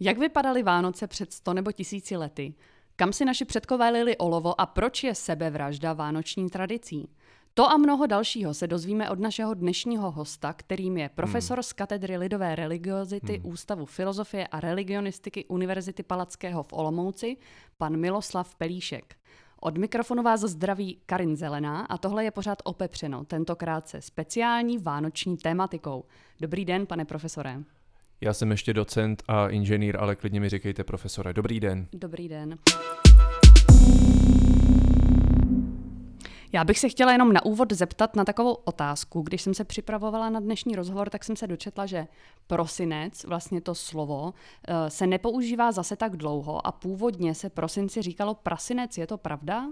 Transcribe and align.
Jak 0.00 0.18
vypadaly 0.18 0.62
Vánoce 0.62 1.06
před 1.06 1.32
100 1.32 1.54
nebo 1.54 1.72
tisíci 1.72 2.16
lety? 2.16 2.54
Kam 2.96 3.12
si 3.12 3.24
naši 3.24 3.44
předkové 3.44 3.90
lili 3.90 4.16
olovo 4.16 4.60
a 4.60 4.66
proč 4.66 5.04
je 5.04 5.14
sebevražda 5.14 5.92
vánoční 5.92 6.50
tradicí? 6.50 7.08
To 7.54 7.70
a 7.70 7.76
mnoho 7.76 8.06
dalšího 8.06 8.54
se 8.54 8.66
dozvíme 8.66 9.10
od 9.10 9.20
našeho 9.20 9.54
dnešního 9.54 10.10
hosta, 10.10 10.52
kterým 10.52 10.96
je 10.96 11.08
profesor 11.08 11.58
hmm. 11.58 11.62
z 11.62 11.72
katedry 11.72 12.16
lidové 12.16 12.54
religiozity 12.54 13.36
hmm. 13.36 13.52
Ústavu 13.52 13.86
filozofie 13.86 14.46
a 14.46 14.60
religionistiky 14.60 15.44
Univerzity 15.44 16.02
Palackého 16.02 16.62
v 16.62 16.72
Olomouci, 16.72 17.36
pan 17.76 17.96
Miloslav 17.96 18.54
Pelíšek. 18.54 19.16
Od 19.60 19.78
mikrofonu 19.78 20.22
vás 20.22 20.40
zdraví 20.40 20.98
Karin 21.06 21.36
Zelená 21.36 21.80
a 21.80 21.98
tohle 21.98 22.24
je 22.24 22.30
pořád 22.30 22.58
opepřeno, 22.64 23.24
tentokrát 23.24 23.88
se 23.88 24.00
speciální 24.00 24.78
vánoční 24.78 25.36
tématikou. 25.36 26.04
Dobrý 26.40 26.64
den, 26.64 26.86
pane 26.86 27.04
profesore. 27.04 27.62
Já 28.20 28.32
jsem 28.32 28.50
ještě 28.50 28.74
docent 28.74 29.22
a 29.28 29.48
inženýr, 29.48 29.96
ale 30.00 30.16
klidně 30.16 30.40
mi 30.40 30.48
říkejte 30.48 30.84
profesore. 30.84 31.32
Dobrý 31.32 31.60
den. 31.60 31.86
Dobrý 31.92 32.28
den. 32.28 32.58
Já 36.52 36.64
bych 36.64 36.78
se 36.78 36.88
chtěla 36.88 37.12
jenom 37.12 37.32
na 37.32 37.44
úvod 37.44 37.72
zeptat 37.72 38.16
na 38.16 38.24
takovou 38.24 38.52
otázku. 38.52 39.22
Když 39.22 39.42
jsem 39.42 39.54
se 39.54 39.64
připravovala 39.64 40.30
na 40.30 40.40
dnešní 40.40 40.76
rozhovor, 40.76 41.10
tak 41.10 41.24
jsem 41.24 41.36
se 41.36 41.46
dočetla, 41.46 41.86
že 41.86 42.06
prosinec, 42.46 43.24
vlastně 43.24 43.60
to 43.60 43.74
slovo, 43.74 44.34
eh, 44.68 44.90
se 44.90 45.06
nepoužívá 45.06 45.72
zase 45.72 45.96
tak 45.96 46.16
dlouho 46.16 46.66
a 46.66 46.72
původně 46.72 47.34
se 47.34 47.50
prosinci 47.50 48.02
říkalo 48.02 48.34
prasinec. 48.34 48.98
Je 48.98 49.06
to 49.06 49.18
pravda? 49.18 49.66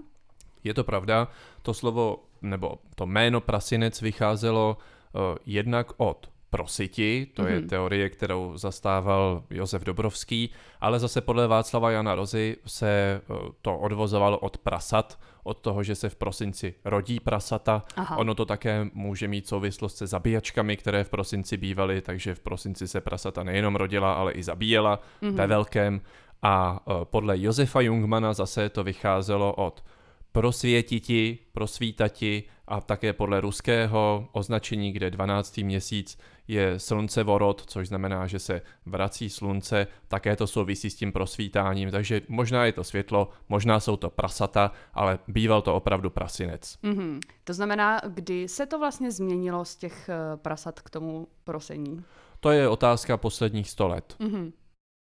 Je 0.63 0.73
to 0.73 0.83
pravda. 0.83 1.27
To 1.61 1.73
slovo, 1.73 2.23
nebo 2.41 2.79
to 2.95 3.05
jméno 3.05 3.41
prasinec 3.41 4.01
vycházelo 4.01 4.77
uh, 4.77 5.21
jednak 5.45 5.87
od 5.97 6.29
prositi, 6.55 7.27
to 7.33 7.41
mm-hmm. 7.41 7.51
je 7.51 7.59
mhm. 7.59 7.67
teorie, 7.67 8.09
kterou 8.09 8.57
zastával 8.57 9.43
Josef 9.49 9.83
Dobrovský, 9.83 10.49
ale 10.81 10.99
zase 10.99 11.21
podle 11.21 11.47
Václava 11.47 11.91
Jana 11.91 12.15
Rozy 12.15 12.57
se 12.65 13.21
eh, 13.21 13.33
to 13.61 13.77
odvozovalo 13.77 14.39
od 14.39 14.57
prasat, 14.57 15.19
od 15.43 15.59
toho, 15.59 15.83
že 15.83 15.95
se 15.95 16.09
v 16.09 16.15
prosinci 16.15 16.73
rodí 16.85 17.19
prasata. 17.19 17.83
Aha. 17.95 18.17
Ono 18.17 18.35
to 18.35 18.45
také 18.45 18.87
může 18.93 19.27
mít 19.27 19.47
souvislost 19.47 19.97
se 19.97 20.07
zabíjačkami, 20.07 20.77
které 20.77 21.03
v 21.03 21.09
prosinci 21.09 21.57
bývaly, 21.57 22.01
takže 22.01 22.35
v 22.35 22.39
prosinci 22.39 22.87
se 22.87 23.01
prasata 23.01 23.43
nejenom 23.43 23.75
rodila, 23.75 24.13
ale 24.13 24.31
i 24.31 24.43
zabíjela 24.43 24.99
mm-hmm. 25.21 25.35
ve 25.35 25.47
velkém. 25.47 26.01
A 26.41 26.79
eh, 26.79 26.93
podle 27.03 27.39
Josefa 27.39 27.81
Jungmana 27.81 28.33
zase 28.33 28.69
to 28.69 28.83
vycházelo 28.83 29.53
od 29.53 29.83
prosvětiti, 30.31 31.37
prosvítati 31.51 32.43
a 32.67 32.81
také 32.81 33.13
podle 33.13 33.41
ruského 33.41 34.27
označení, 34.31 34.91
kde 34.91 35.11
12. 35.11 35.57
měsíc 35.57 36.17
je 36.47 36.79
slunce 36.79 37.23
vorod, 37.23 37.63
což 37.65 37.87
znamená, 37.87 38.27
že 38.27 38.39
se 38.39 38.61
vrací 38.85 39.29
slunce, 39.29 39.87
také 40.07 40.35
to 40.35 40.47
souvisí 40.47 40.89
s 40.89 40.95
tím 40.95 41.11
prosvítáním, 41.11 41.91
takže 41.91 42.21
možná 42.27 42.65
je 42.65 42.71
to 42.71 42.83
světlo, 42.83 43.29
možná 43.49 43.79
jsou 43.79 43.97
to 43.97 44.09
prasata, 44.09 44.71
ale 44.93 45.19
býval 45.27 45.61
to 45.61 45.75
opravdu 45.75 46.09
prasinec. 46.09 46.77
Mm-hmm. 46.83 47.19
To 47.43 47.53
znamená, 47.53 48.01
kdy 48.07 48.47
se 48.47 48.65
to 48.65 48.79
vlastně 48.79 49.11
změnilo 49.11 49.65
z 49.65 49.75
těch 49.75 50.09
eh, 50.09 50.37
prasat 50.37 50.81
k 50.81 50.89
tomu 50.89 51.27
prosení? 51.43 52.03
To 52.39 52.51
je 52.51 52.69
otázka 52.69 53.17
posledních 53.17 53.69
sto 53.69 53.87
let. 53.87 54.15
Mm-hmm. 54.19 54.51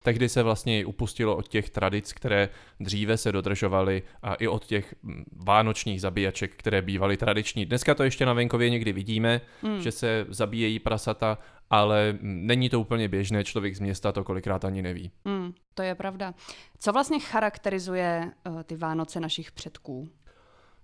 Tehdy 0.08 0.30
se 0.30 0.44
vlastně 0.44 0.86
upustilo 0.86 1.36
od 1.36 1.48
těch 1.48 1.70
tradic, 1.70 2.14
které 2.14 2.50
dříve 2.80 3.18
se 3.18 3.32
dodržovaly 3.32 4.04
a 4.24 4.36
i 4.36 4.48
od 4.48 4.66
těch 4.66 4.96
mm, 5.04 5.24
vánočních 5.36 6.02
zabíjaček, 6.02 6.56
které 6.56 6.82
bývaly 6.82 7.18
tradiční. 7.18 7.66
Dneska 7.66 7.96
to 7.96 8.04
ještě 8.04 8.26
na 8.26 8.34
venkově 8.34 8.70
někdy 8.70 8.94
vidíme, 8.94 9.42
mm. 9.64 9.82
že 9.82 9.92
se 9.92 10.26
zabíjejí 10.30 10.80
prasata, 10.80 11.38
ale 11.70 12.14
mm, 12.14 12.48
není 12.48 12.70
to 12.70 12.80
úplně 12.80 13.08
běžné, 13.08 13.44
člověk 13.44 13.76
z 13.76 13.80
města 13.80 14.12
to 14.12 14.24
kolikrát 14.24 14.66
ani 14.66 14.82
neví. 14.82 15.12
Mm, 15.26 15.54
to 15.74 15.82
je 15.82 15.96
pravda. 15.96 16.34
Co 16.80 16.92
vlastně 16.92 17.20
charakterizuje 17.20 18.32
uh, 18.50 18.64
ty 18.64 18.76
Vánoce 18.76 19.20
našich 19.20 19.52
předků? 19.52 20.10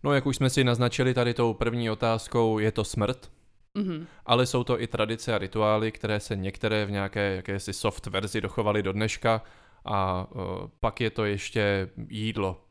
No, 0.04 0.14
jak 0.14 0.26
už 0.26 0.36
jsme 0.36 0.50
si 0.50 0.64
naznačili 0.64 1.14
tady 1.14 1.34
tou 1.34 1.54
první 1.54 1.90
otázkou, 1.90 2.60
je 2.60 2.72
to 2.72 2.84
smrt. 2.84 3.32
Mm-hmm. 3.78 4.08
Ale 4.26 4.46
jsou 4.46 4.64
to 4.64 4.82
i 4.82 4.88
tradice 4.88 5.36
a 5.36 5.38
rituály, 5.38 5.92
které 5.92 6.20
se 6.20 6.36
některé 6.36 6.86
v 6.86 6.92
nějaké 6.92 7.36
jakési 7.36 7.74
soft 7.74 8.06
verzi 8.06 8.42
dochovaly 8.42 8.84
do 8.84 8.94
dneška 8.94 9.42
a 9.86 10.28
uh, 10.36 10.42
pak 10.80 11.02
je 11.02 11.10
to 11.10 11.26
ještě 11.26 11.90
jídlo. 12.10 12.66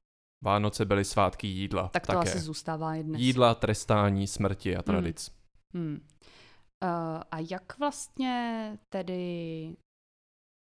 Vánoce 0.44 0.84
byly 0.84 1.04
svátky 1.04 1.46
jídla. 1.46 1.88
Tak 1.88 2.06
to 2.06 2.12
také. 2.12 2.30
asi 2.30 2.38
zůstává 2.38 2.94
i 2.94 3.02
dnes. 3.02 3.20
Jídla, 3.20 3.54
trestání, 3.54 4.26
smrti 4.26 4.76
a 4.76 4.78
mm. 4.78 4.82
tradic. 4.82 5.30
Mm. 5.72 5.82
Mm. 5.82 5.92
Uh, 5.94 7.22
a 7.30 7.38
jak 7.50 7.78
vlastně 7.78 8.78
tedy 8.88 9.76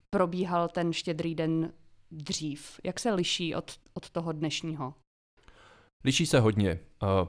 probíhal 0.10 0.68
ten 0.68 0.94
štědrý 0.94 1.36
den 1.36 1.74
dřív? 2.12 2.80
Jak 2.84 3.00
se 3.00 3.14
liší 3.14 3.56
od, 3.56 3.80
od 3.94 4.10
toho 4.10 4.32
dnešního? 4.32 4.94
Liší 6.04 6.26
se 6.26 6.40
hodně. 6.40 6.80
Uh, 7.04 7.28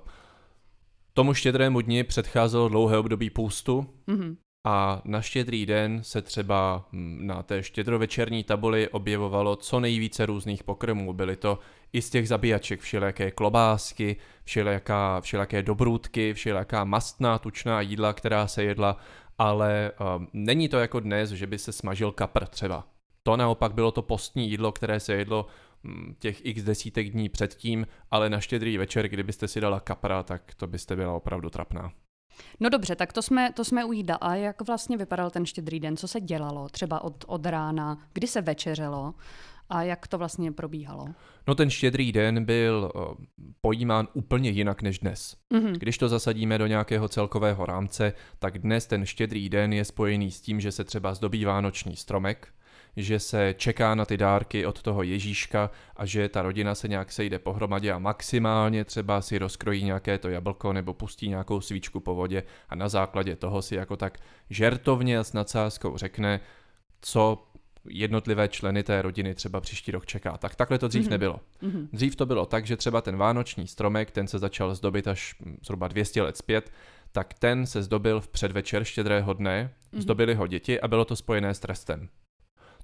Tomu 1.16 1.34
štědrému 1.34 1.80
dni 1.80 2.04
předcházelo 2.04 2.68
dlouhé 2.68 2.98
období 2.98 3.30
půstu 3.30 3.86
mm-hmm. 4.08 4.36
a 4.66 5.02
na 5.04 5.22
štědrý 5.22 5.66
den 5.66 6.02
se 6.02 6.22
třeba 6.22 6.88
hm, 6.92 7.26
na 7.26 7.42
té 7.42 7.62
štědrovečerní 7.62 8.44
tabuli 8.44 8.88
objevovalo 8.88 9.56
co 9.56 9.80
nejvíce 9.80 10.26
různých 10.26 10.64
pokrmů. 10.64 11.12
Byly 11.12 11.36
to 11.36 11.58
i 11.92 12.02
z 12.02 12.10
těch 12.10 12.28
zabíjaček 12.28 12.80
všelijaké 12.80 13.30
klobásky, 13.30 14.16
všelijaká, 14.44 15.20
všelijaké 15.20 15.62
dobrůdky, 15.62 16.34
všelijaká 16.34 16.84
mastná 16.84 17.38
tučná 17.38 17.80
jídla, 17.80 18.12
která 18.12 18.46
se 18.46 18.64
jedla, 18.64 18.96
ale 19.38 19.92
um, 20.16 20.28
není 20.32 20.68
to 20.68 20.78
jako 20.78 21.00
dnes, 21.00 21.30
že 21.30 21.46
by 21.46 21.58
se 21.58 21.72
smažil 21.72 22.12
kapr 22.12 22.46
třeba. 22.46 22.86
To 23.22 23.36
naopak 23.36 23.74
bylo 23.74 23.90
to 23.90 24.02
postní 24.02 24.50
jídlo, 24.50 24.72
které 24.72 25.00
se 25.00 25.14
jedlo 25.14 25.46
těch 26.18 26.46
x 26.46 26.62
desítek 26.62 27.10
dní 27.10 27.28
předtím, 27.28 27.86
ale 28.10 28.30
na 28.30 28.40
štědrý 28.40 28.78
večer, 28.78 29.08
kdybyste 29.08 29.48
si 29.48 29.60
dala 29.60 29.80
kapra, 29.80 30.22
tak 30.22 30.54
to 30.54 30.66
byste 30.66 30.96
byla 30.96 31.12
opravdu 31.12 31.50
trapná. 31.50 31.92
No 32.60 32.68
dobře, 32.68 32.96
tak 32.96 33.12
to 33.12 33.22
jsme, 33.22 33.52
to 33.52 33.64
jsme 33.64 33.84
u 33.84 33.92
jídla. 33.92 34.16
A 34.16 34.34
jak 34.34 34.66
vlastně 34.66 34.96
vypadal 34.96 35.30
ten 35.30 35.46
štědrý 35.46 35.80
den? 35.80 35.96
Co 35.96 36.08
se 36.08 36.20
dělalo 36.20 36.68
třeba 36.68 37.04
od, 37.04 37.24
od 37.26 37.46
rána? 37.46 37.98
Kdy 38.12 38.26
se 38.26 38.40
večeřelo? 38.40 39.14
A 39.68 39.82
jak 39.82 40.06
to 40.06 40.18
vlastně 40.18 40.52
probíhalo? 40.52 41.06
No 41.48 41.54
ten 41.54 41.70
štědrý 41.70 42.12
den 42.12 42.44
byl 42.44 42.92
uh, 42.94 43.02
pojímán 43.60 44.08
úplně 44.12 44.50
jinak 44.50 44.82
než 44.82 44.98
dnes. 44.98 45.36
Mm-hmm. 45.54 45.72
Když 45.72 45.98
to 45.98 46.08
zasadíme 46.08 46.58
do 46.58 46.66
nějakého 46.66 47.08
celkového 47.08 47.66
rámce, 47.66 48.12
tak 48.38 48.58
dnes 48.58 48.86
ten 48.86 49.06
štědrý 49.06 49.48
den 49.48 49.72
je 49.72 49.84
spojený 49.84 50.30
s 50.30 50.40
tím, 50.40 50.60
že 50.60 50.72
se 50.72 50.84
třeba 50.84 51.14
zdobí 51.14 51.44
vánoční 51.44 51.96
stromek, 51.96 52.48
že 52.96 53.18
se 53.18 53.54
čeká 53.58 53.94
na 53.94 54.04
ty 54.04 54.16
dárky 54.16 54.66
od 54.66 54.82
toho 54.82 55.02
Ježíška 55.02 55.70
a 55.96 56.06
že 56.06 56.28
ta 56.28 56.42
rodina 56.42 56.74
se 56.74 56.88
nějak 56.88 57.12
sejde 57.12 57.38
pohromadě 57.38 57.92
a 57.92 57.98
maximálně 57.98 58.84
třeba 58.84 59.22
si 59.22 59.38
rozkrojí 59.38 59.84
nějaké 59.84 60.18
to 60.18 60.28
jablko 60.28 60.72
nebo 60.72 60.94
pustí 60.94 61.28
nějakou 61.28 61.60
svíčku 61.60 62.00
po 62.00 62.14
vodě 62.14 62.42
a 62.68 62.74
na 62.74 62.88
základě 62.88 63.36
toho 63.36 63.62
si 63.62 63.74
jako 63.74 63.96
tak 63.96 64.18
žertovně 64.50 65.18
a 65.18 65.24
s 65.24 65.32
nadsázkou 65.32 65.96
řekne, 65.96 66.40
co 67.00 67.46
jednotlivé 67.88 68.48
členy 68.48 68.82
té 68.82 69.02
rodiny 69.02 69.34
třeba 69.34 69.60
příští 69.60 69.92
rok 69.92 70.06
čeká. 70.06 70.38
Tak 70.38 70.54
takhle 70.54 70.78
to 70.78 70.88
dřív 70.88 71.06
mm-hmm. 71.06 71.10
nebylo. 71.10 71.40
Mm-hmm. 71.62 71.88
Dřív 71.92 72.16
to 72.16 72.26
bylo 72.26 72.46
tak, 72.46 72.66
že 72.66 72.76
třeba 72.76 73.00
ten 73.00 73.16
vánoční 73.16 73.66
stromek, 73.66 74.10
ten 74.10 74.26
se 74.26 74.38
začal 74.38 74.74
zdobit 74.74 75.08
až 75.08 75.34
zhruba 75.62 75.88
200 75.88 76.22
let 76.22 76.36
zpět, 76.36 76.72
tak 77.12 77.34
ten 77.34 77.66
se 77.66 77.82
zdobil 77.82 78.20
v 78.20 78.28
předvečer 78.28 78.84
štědrého 78.84 79.32
dne, 79.32 79.70
mm-hmm. 79.92 80.00
zdobili 80.00 80.34
ho 80.34 80.46
děti 80.46 80.80
a 80.80 80.88
bylo 80.88 81.04
to 81.04 81.16
spojené 81.16 81.54
s 81.54 81.60
trestem. 81.60 82.08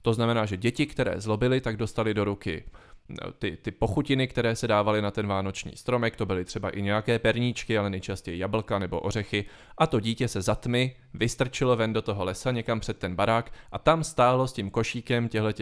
To 0.03 0.13
znamená, 0.13 0.47
že 0.47 0.57
děti, 0.57 0.87
které 0.87 1.21
zlobily, 1.21 1.61
tak 1.61 1.77
dostali 1.77 2.15
do 2.15 2.25
ruky 2.25 2.65
no, 3.09 3.33
ty, 3.33 3.59
ty 3.63 3.71
pochutiny, 3.71 4.29
které 4.29 4.57
se 4.57 4.69
dávaly 4.69 5.03
na 5.03 5.11
ten 5.11 5.27
vánoční 5.27 5.77
stromek, 5.77 6.17
to 6.17 6.27
byly 6.27 6.45
třeba 6.45 6.71
i 6.71 6.83
nějaké 6.83 7.19
perníčky, 7.19 7.79
ale 7.79 7.91
nejčastěji 7.91 8.39
jablka 8.39 8.79
nebo 8.79 9.01
ořechy, 9.01 9.45
a 9.79 9.87
to 9.87 10.01
dítě 10.01 10.29
se 10.29 10.43
za 10.43 10.55
tmy 10.55 10.97
vystrčilo 11.15 11.77
ven 11.77 11.93
do 11.93 12.03
toho 12.03 12.25
lesa 12.25 12.51
někam 12.51 12.81
před 12.81 12.99
ten 12.99 13.15
barák 13.15 13.53
a 13.73 13.79
tam 13.79 14.05
stálo 14.05 14.49
s 14.49 14.53
tím 14.53 14.71
košíkem 14.71 15.29
těchto 15.29 15.53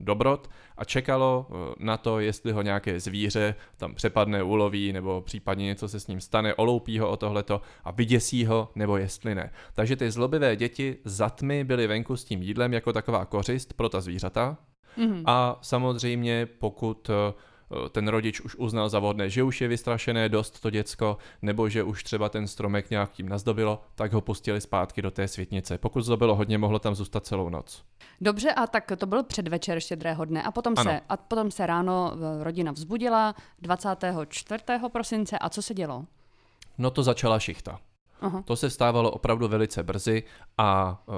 dobrot 0.00 0.50
a 0.76 0.84
čekalo 0.84 1.46
eh, 1.50 1.74
na 1.78 1.96
to, 1.96 2.20
jestli 2.20 2.52
ho 2.52 2.62
nějaké 2.62 3.00
zvíře 3.00 3.54
tam 3.76 3.94
přepadne, 3.94 4.42
uloví 4.42 4.92
nebo 4.92 5.20
případně 5.20 5.64
něco 5.64 5.88
se 5.88 6.00
s 6.00 6.06
ním 6.06 6.20
stane, 6.20 6.54
oloupí 6.54 6.98
ho 6.98 7.10
o 7.10 7.16
tohleto 7.16 7.60
a 7.84 7.90
vyděsí 7.90 8.46
ho 8.46 8.70
nebo 8.74 8.96
jestli 8.96 9.34
ne. 9.34 9.50
Takže 9.74 9.96
ty 9.96 10.10
zlobivé 10.10 10.56
děti 10.56 10.96
za 11.04 11.30
tmy 11.30 11.64
byly 11.64 11.86
venku 11.86 12.16
s 12.16 12.24
tím 12.24 12.42
jídlem 12.42 12.72
jako 12.72 12.92
taková 12.92 13.24
kořist 13.24 13.72
pro 13.72 13.88
ta 13.88 14.00
zvířata 14.00 14.56
mm-hmm. 14.98 15.22
a 15.26 15.58
samozřejmě 15.62 16.46
pokud 16.46 17.10
Eh, 17.10 17.34
ten 17.90 18.08
rodič 18.08 18.40
už 18.40 18.56
uznal 18.56 18.88
za 18.88 18.98
vodné, 18.98 19.30
že 19.30 19.42
už 19.42 19.60
je 19.60 19.68
vystrašené 19.68 20.28
dost 20.28 20.60
to 20.60 20.70
děcko, 20.70 21.16
nebo 21.42 21.68
že 21.68 21.82
už 21.82 22.04
třeba 22.04 22.28
ten 22.28 22.46
stromek 22.46 22.90
nějak 22.90 23.12
tím 23.12 23.28
nazdobilo, 23.28 23.80
tak 23.94 24.12
ho 24.12 24.20
pustili 24.20 24.60
zpátky 24.60 25.02
do 25.02 25.10
té 25.10 25.28
světnice. 25.28 25.78
Pokud 25.78 26.02
zdobilo 26.02 26.34
hodně, 26.34 26.58
mohlo 26.58 26.78
tam 26.78 26.94
zůstat 26.94 27.26
celou 27.26 27.48
noc. 27.48 27.84
Dobře, 28.20 28.52
a 28.52 28.66
tak 28.66 28.92
to 28.98 29.06
byl 29.06 29.22
předvečer 29.22 29.80
štědrého 29.80 30.24
dne 30.24 30.42
a 30.42 30.50
potom, 30.50 30.76
se, 30.76 31.00
a 31.08 31.16
potom 31.16 31.50
se 31.50 31.66
ráno 31.66 32.12
eh, 32.12 32.44
rodina 32.44 32.72
vzbudila 32.72 33.34
24. 33.58 34.64
prosince 34.92 35.38
a 35.38 35.48
co 35.48 35.62
se 35.62 35.74
dělo? 35.74 36.04
No 36.78 36.90
to 36.90 37.02
začala 37.02 37.38
šichta. 37.38 37.80
Aha. 38.20 38.42
To 38.42 38.56
se 38.56 38.70
stávalo 38.70 39.10
opravdu 39.10 39.48
velice 39.48 39.82
brzy 39.82 40.22
a 40.58 41.02
uh, 41.06 41.14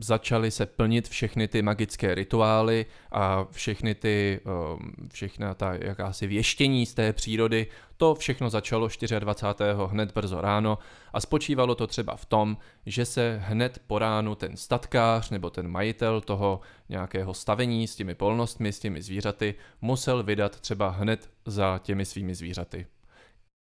začaly 0.00 0.50
se 0.50 0.66
plnit 0.66 1.08
všechny 1.08 1.48
ty 1.48 1.62
magické 1.62 2.14
rituály 2.14 2.86
a 3.12 3.44
všechny 3.50 3.94
ty, 3.94 4.40
uh, 4.44 4.80
všechna 5.12 5.54
ta 5.54 5.74
jakási 5.74 6.26
věštění 6.26 6.86
z 6.86 6.94
té 6.94 7.12
přírody. 7.12 7.66
To 7.96 8.14
všechno 8.14 8.50
začalo 8.50 8.88
24. 9.18 9.74
hned 9.86 10.12
brzo 10.12 10.40
ráno 10.40 10.78
a 11.12 11.20
spočívalo 11.20 11.74
to 11.74 11.86
třeba 11.86 12.16
v 12.16 12.24
tom, 12.24 12.56
že 12.86 13.04
se 13.04 13.40
hned 13.42 13.82
po 13.86 13.98
ránu 13.98 14.34
ten 14.34 14.56
statkář 14.56 15.30
nebo 15.30 15.50
ten 15.50 15.68
majitel 15.68 16.20
toho 16.20 16.60
nějakého 16.88 17.34
stavení 17.34 17.86
s 17.86 17.96
těmi 17.96 18.14
polnostmi, 18.14 18.72
s 18.72 18.78
těmi 18.78 19.02
zvířaty 19.02 19.54
musel 19.80 20.22
vydat 20.22 20.60
třeba 20.60 20.88
hned 20.88 21.30
za 21.46 21.78
těmi 21.78 22.04
svými 22.04 22.34
zvířaty. 22.34 22.86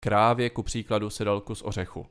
Krávě 0.04 0.50
ku 0.50 0.62
příkladu 0.62 1.10
si 1.10 1.24
dal 1.24 1.40
kus 1.40 1.62
ořechu. 1.62 2.06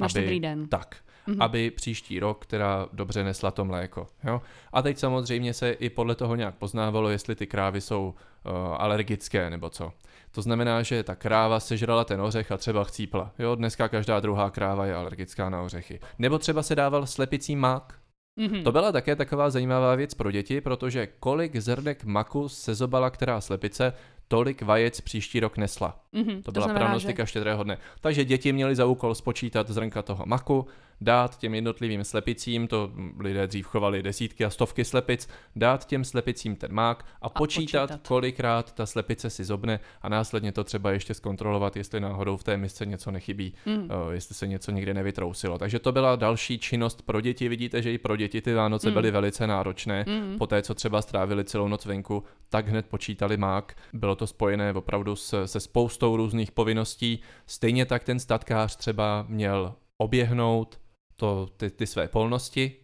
Na 0.00 0.08
aby, 0.10 0.40
den. 0.40 0.68
Tak, 0.68 0.96
mm-hmm. 1.28 1.36
aby 1.40 1.70
příští 1.70 2.20
rok 2.20 2.42
která 2.42 2.88
dobře 2.92 3.24
nesla 3.24 3.50
to 3.50 3.64
mléko. 3.64 4.06
Jo? 4.24 4.42
A 4.72 4.82
teď 4.82 4.98
samozřejmě 4.98 5.54
se 5.54 5.70
i 5.70 5.90
podle 5.90 6.14
toho 6.14 6.36
nějak 6.36 6.54
poznávalo, 6.54 7.08
jestli 7.08 7.34
ty 7.34 7.46
krávy 7.46 7.80
jsou 7.80 8.14
uh, 8.44 8.52
alergické 8.78 9.50
nebo 9.50 9.70
co. 9.70 9.92
To 10.30 10.42
znamená, 10.42 10.82
že 10.82 11.02
ta 11.02 11.14
kráva 11.14 11.60
sežrala 11.60 12.04
ten 12.04 12.20
ořech 12.20 12.52
a 12.52 12.56
třeba 12.56 12.84
chcípla. 12.84 13.32
Jo, 13.38 13.54
dneska 13.54 13.88
každá 13.88 14.20
druhá 14.20 14.50
kráva 14.50 14.86
je 14.86 14.94
alergická 14.94 15.50
na 15.50 15.62
ořechy. 15.62 16.00
Nebo 16.18 16.38
třeba 16.38 16.62
se 16.62 16.74
dával 16.74 17.06
slepicí 17.06 17.56
mák. 17.56 17.98
Mm-hmm. 18.40 18.62
To 18.62 18.72
byla 18.72 18.92
také 18.92 19.16
taková 19.16 19.50
zajímavá 19.50 19.94
věc 19.94 20.14
pro 20.14 20.30
děti, 20.30 20.60
protože 20.60 21.06
kolik 21.06 21.56
zrnek 21.56 22.04
maku 22.04 22.48
sezobala 22.48 23.10
která 23.10 23.40
slepice, 23.40 23.92
tolik 24.28 24.62
vajec 24.62 25.00
příští 25.00 25.40
rok 25.40 25.56
nesla. 25.56 26.00
Mm-hmm, 26.14 26.36
to, 26.36 26.42
to 26.42 26.52
byla 26.52 26.68
pranostika 26.68 27.22
že... 27.22 27.26
štědrého 27.26 27.64
dne. 27.64 27.78
Takže 28.00 28.24
děti 28.24 28.52
měly 28.52 28.76
za 28.76 28.86
úkol 28.86 29.14
spočítat 29.14 29.70
zrnka 29.70 30.02
toho 30.02 30.24
maku, 30.26 30.66
dát 31.04 31.38
těm 31.38 31.54
jednotlivým 31.54 32.04
slepicím, 32.04 32.68
to 32.68 32.90
lidé 33.18 33.46
dřív 33.46 33.66
chovali 33.66 34.02
desítky 34.02 34.44
a 34.44 34.50
stovky 34.50 34.84
slepic, 34.84 35.28
dát 35.56 35.86
těm 35.86 36.04
slepicím 36.04 36.56
ten 36.56 36.72
mák 36.72 37.04
a, 37.22 37.26
a 37.26 37.28
počítat, 37.28 37.90
počítat, 37.90 38.08
kolikrát 38.08 38.72
ta 38.72 38.86
slepice 38.86 39.30
si 39.30 39.44
zobne 39.44 39.80
a 40.02 40.08
následně 40.08 40.52
to 40.52 40.64
třeba 40.64 40.90
ještě 40.90 41.14
zkontrolovat, 41.14 41.76
jestli 41.76 42.00
náhodou 42.00 42.36
v 42.36 42.44
té 42.44 42.56
misce 42.56 42.86
něco 42.86 43.10
nechybí, 43.10 43.54
mm. 43.66 43.90
jestli 44.10 44.34
se 44.34 44.46
něco 44.46 44.70
někde 44.70 44.94
nevytrousilo. 44.94 45.58
Takže 45.58 45.78
to 45.78 45.92
byla 45.92 46.16
další 46.16 46.58
činnost 46.58 47.02
pro 47.02 47.20
děti. 47.20 47.48
Vidíte, 47.48 47.82
že 47.82 47.92
i 47.92 47.98
pro 47.98 48.16
děti 48.16 48.40
ty 48.40 48.54
Vánoce 48.54 48.88
mm. 48.88 48.94
byly 48.94 49.10
velice 49.10 49.46
náročné. 49.46 50.04
Mm. 50.08 50.38
Po 50.38 50.46
té, 50.46 50.62
co 50.62 50.74
třeba 50.74 51.02
strávili 51.02 51.44
celou 51.44 51.68
noc 51.68 51.86
venku, 51.86 52.24
tak 52.48 52.68
hned 52.68 52.86
počítali 52.86 53.36
mák. 53.36 53.76
Bylo 53.92 54.14
to 54.16 54.26
spojené 54.26 54.72
opravdu 54.72 55.16
se, 55.16 55.48
se 55.48 55.60
spoustou 55.60 56.16
různých 56.16 56.52
povinností. 56.52 57.20
Stejně 57.46 57.86
tak 57.86 58.04
ten 58.04 58.20
statkář 58.20 58.76
třeba 58.76 59.26
měl 59.28 59.74
oběhnout 59.98 60.80
to, 61.16 61.48
ty, 61.56 61.70
ty 61.70 61.86
své 61.86 62.08
polnosti 62.08 62.76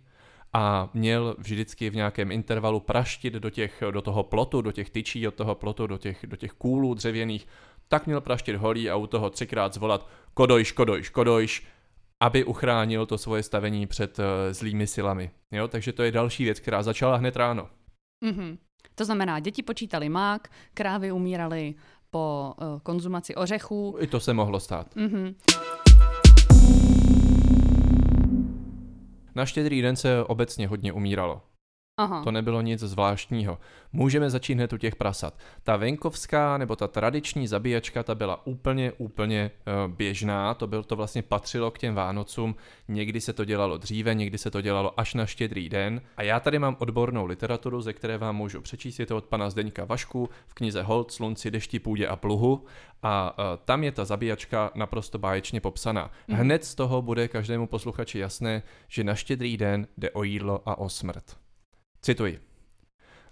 a 0.53 0.91
měl 0.95 1.37
vždycky 1.39 1.91
v 1.91 1.95
nějakém 1.95 2.33
intervalu 2.33 2.81
praštit 2.81 3.35
do, 3.35 3.51
těch, 3.51 3.83
do 3.91 4.03
toho 4.03 4.23
plotu, 4.23 4.63
do 4.63 4.73
těch 4.73 4.91
tyčí 4.91 5.29
od 5.29 5.35
toho 5.35 5.55
plotu, 5.55 5.87
do 5.87 5.99
těch, 5.99 6.27
do 6.27 6.37
těch 6.37 6.53
kůlů 6.53 6.95
dřevěných, 6.95 7.47
tak 7.89 8.07
měl 8.07 8.21
praštit 8.21 8.57
holí 8.57 8.91
a 8.91 8.97
u 8.97 9.07
toho 9.07 9.31
třikrát 9.31 9.75
zvolat 9.75 10.09
kodojš, 10.35 10.73
kodojš, 10.73 11.09
kodojš, 11.09 11.67
aby 12.21 12.45
uchránil 12.45 13.07
to 13.07 13.19
svoje 13.19 13.43
stavení 13.43 13.87
před 13.87 14.19
uh, 14.19 14.25
zlými 14.51 14.87
silami. 14.87 15.31
Jo? 15.51 15.69
Takže 15.69 15.93
to 15.93 16.03
je 16.03 16.13
další 16.13 16.45
věc, 16.45 16.61
která 16.61 16.83
začala 16.83 17.17
hned 17.17 17.37
ráno. 17.37 17.69
Mm-hmm. 18.25 18.59
To 18.95 19.05
znamená, 19.05 19.41
děti 19.41 19.63
počítali 19.63 20.09
mák, 20.09 20.49
krávy 20.75 21.13
umíraly 21.13 21.75
po 22.11 22.55
uh, 22.61 22.81
konzumaci 22.81 23.35
ořechů. 23.35 23.97
I 24.01 24.07
to 24.07 24.21
se 24.21 24.35
mohlo 24.35 24.61
stát. 24.61 24.97
Mm-hmm. 24.97 25.35
Na 29.35 29.47
štědrý 29.47 29.83
den 29.83 29.97
se 29.97 30.25
obecně 30.25 30.69
hodně 30.69 30.93
umíralo. 30.93 31.43
Aha. 32.01 32.25
To 32.25 32.31
nebylo 32.31 32.61
nic 32.61 32.81
zvláštního. 32.81 33.59
Můžeme 33.93 34.31
začít 34.31 34.55
hned 34.55 34.73
u 34.73 34.77
těch 34.77 34.97
prasat. 34.97 35.35
Ta 35.63 35.77
venkovská 35.77 36.59
nebo 36.59 36.77
ta 36.77 36.89
tradiční 36.89 37.47
zabíjačka, 37.47 38.03
ta 38.03 38.15
byla 38.15 38.47
úplně, 38.47 38.93
úplně 38.93 39.51
uh, 39.87 39.93
běžná, 39.93 40.55
to, 40.55 40.67
byl, 40.67 40.83
to 40.83 40.97
vlastně 40.97 41.23
patřilo 41.23 41.71
k 41.71 41.79
těm 41.79 41.95
Vánocům, 41.95 42.55
někdy 42.89 43.21
se 43.21 43.33
to 43.33 43.45
dělalo 43.45 43.77
dříve, 43.77 44.15
někdy 44.15 44.39
se 44.39 44.51
to 44.51 44.61
dělalo 44.61 45.01
až 45.01 45.15
na 45.15 45.27
štědrý 45.27 45.69
den. 45.69 46.01
A 46.17 46.23
já 46.23 46.41
tady 46.41 46.59
mám 46.59 46.77
odbornou 46.79 47.27
literaturu, 47.27 47.81
ze 47.81 47.93
které 47.93 48.19
vám 48.19 48.37
můžu 48.37 48.61
přečíst, 48.61 49.01
je 49.01 49.07
to 49.07 49.17
od 49.17 49.25
pana 49.25 49.51
Zdeňka 49.51 49.85
Vašku 49.85 50.29
v 50.47 50.55
knize 50.55 50.83
Hold, 50.83 51.13
Slunci, 51.13 51.51
Dešti, 51.51 51.79
Půdě 51.79 52.09
a 52.09 52.17
Pluhu. 52.17 52.65
A 53.03 53.39
uh, 53.39 53.45
tam 53.65 53.85
je 53.85 53.93
ta 53.93 54.05
zabíjačka 54.05 54.71
naprosto 54.75 55.19
báječně 55.19 55.61
popsaná. 55.61 56.11
Mm. 56.29 56.37
Hned 56.37 56.65
z 56.65 56.75
toho 56.75 57.03
bude 57.03 57.29
každému 57.29 57.67
posluchači 57.67 58.19
jasné, 58.19 58.63
že 58.89 59.05
na 59.05 59.15
štědrý 59.15 59.57
den 59.57 59.87
jde 59.99 60.11
o 60.11 60.23
jídlo 60.23 60.63
a 60.67 60.79
o 60.79 60.89
smrt. 60.89 61.37
Cituji. 62.03 62.39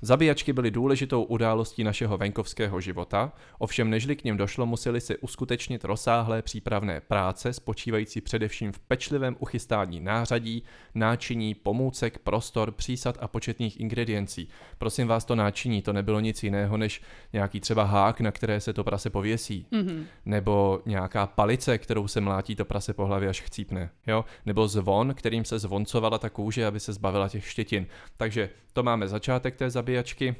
Zabíjačky 0.02 0.52
byly 0.52 0.70
důležitou 0.70 1.22
událostí 1.22 1.84
našeho 1.84 2.16
venkovského 2.18 2.80
života, 2.80 3.32
ovšem 3.58 3.90
nežli 3.90 4.16
k 4.16 4.24
ním 4.24 4.36
došlo, 4.36 4.66
museli 4.66 5.00
se 5.00 5.16
uskutečnit 5.16 5.84
rozsáhlé 5.84 6.42
přípravné 6.42 7.00
práce, 7.00 7.52
spočívající 7.52 8.20
především 8.20 8.72
v 8.72 8.78
pečlivém 8.78 9.36
uchystání 9.38 10.00
nářadí, 10.00 10.62
náčiní, 10.94 11.54
pomůcek, 11.54 12.18
prostor, 12.18 12.72
přísad 12.72 13.18
a 13.20 13.28
početných 13.28 13.80
ingrediencí. 13.80 14.48
Prosím 14.78 15.08
vás, 15.08 15.24
to 15.24 15.34
náčiní, 15.34 15.82
to 15.82 15.92
nebylo 15.92 16.20
nic 16.20 16.42
jiného 16.42 16.76
než 16.76 17.02
nějaký 17.32 17.60
třeba 17.60 17.84
hák, 17.84 18.20
na 18.20 18.32
které 18.32 18.60
se 18.60 18.72
to 18.72 18.84
prase 18.84 19.10
pověsí, 19.10 19.66
mm-hmm. 19.72 20.04
nebo 20.26 20.80
nějaká 20.86 21.26
palice, 21.26 21.78
kterou 21.78 22.08
se 22.08 22.20
mlátí 22.20 22.56
to 22.56 22.64
prase 22.64 22.92
po 22.92 23.06
hlavě, 23.06 23.28
až 23.28 23.40
chcípne, 23.40 23.90
jo? 24.06 24.24
nebo 24.46 24.68
zvon, 24.68 25.14
kterým 25.14 25.44
se 25.44 25.58
zvoncovala 25.58 26.18
ta 26.18 26.30
kůže, 26.30 26.66
aby 26.66 26.80
se 26.80 26.92
zbavila 26.92 27.28
těch 27.28 27.48
štětin. 27.48 27.86
Takže 28.16 28.50
to 28.72 28.82
máme 28.82 29.08
začátek 29.08 29.56
té 29.56 29.70
zabíjačky 29.70 29.87
zabíjačky. 29.88 30.36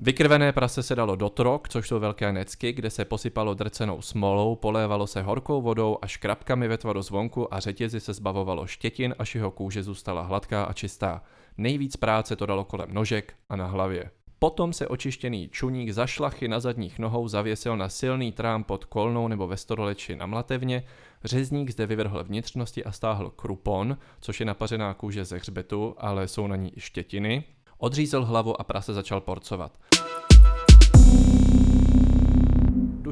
Vykrvené 0.00 0.52
prase 0.52 0.82
se 0.82 0.94
dalo 0.94 1.16
do 1.16 1.28
trok, 1.28 1.68
což 1.68 1.88
jsou 1.88 2.00
velké 2.00 2.32
necky, 2.32 2.72
kde 2.72 2.90
se 2.90 3.04
posypalo 3.04 3.54
drcenou 3.54 4.02
smolou, 4.02 4.56
polévalo 4.56 5.06
se 5.06 5.22
horkou 5.22 5.62
vodou 5.62 5.98
a 6.02 6.06
škrapkami 6.06 6.68
ve 6.68 6.78
tvaru 6.78 7.02
zvonku 7.02 7.54
a 7.54 7.60
řetězy 7.60 8.00
se 8.00 8.12
zbavovalo 8.12 8.66
štětin, 8.66 9.14
až 9.18 9.34
jeho 9.34 9.50
kůže 9.50 9.82
zůstala 9.82 10.22
hladká 10.22 10.64
a 10.64 10.72
čistá. 10.72 11.22
Nejvíc 11.58 11.96
práce 11.96 12.36
to 12.36 12.46
dalo 12.46 12.64
kolem 12.64 12.94
nožek 12.94 13.34
a 13.48 13.56
na 13.56 13.66
hlavě. 13.66 14.10
Potom 14.38 14.72
se 14.72 14.88
očištěný 14.88 15.48
čuník 15.48 15.90
za 15.90 16.06
šlachy 16.06 16.48
na 16.48 16.60
zadních 16.60 16.98
nohou 16.98 17.28
zavěsil 17.28 17.76
na 17.76 17.88
silný 17.88 18.32
trám 18.32 18.64
pod 18.64 18.84
kolnou 18.84 19.28
nebo 19.28 19.46
ve 19.46 19.56
storoleči 19.56 20.16
na 20.16 20.26
mlatevně, 20.26 20.82
řezník 21.24 21.70
zde 21.70 21.86
vyvrhl 21.86 22.24
vnitřnosti 22.24 22.84
a 22.84 22.92
stáhl 22.92 23.30
krupon, 23.30 23.98
což 24.20 24.40
je 24.40 24.46
napařená 24.46 24.94
kůže 24.94 25.24
ze 25.24 25.36
hřbetu, 25.36 25.94
ale 25.98 26.28
jsou 26.28 26.46
na 26.46 26.56
ní 26.56 26.72
i 26.76 26.80
štětiny, 26.80 27.44
odřízl 27.78 28.24
hlavu 28.24 28.60
a 28.60 28.64
prase 28.64 28.94
začal 28.94 29.20
porcovat. 29.20 29.78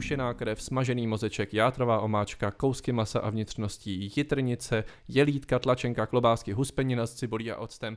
dušená 0.00 0.35
krev, 0.35 0.62
smažený 0.62 1.06
mozeček, 1.06 1.54
játrová 1.54 2.00
omáčka, 2.00 2.50
kousky 2.50 2.92
masa 2.92 3.20
a 3.20 3.30
vnitřností, 3.30 4.11
jitrnice, 4.16 4.85
jelítka, 5.08 5.58
tlačenka, 5.58 6.06
klobásky, 6.06 6.52
huspenina 6.52 7.06
s 7.06 7.14
cibolí 7.14 7.50
a 7.50 7.56
octem. 7.56 7.96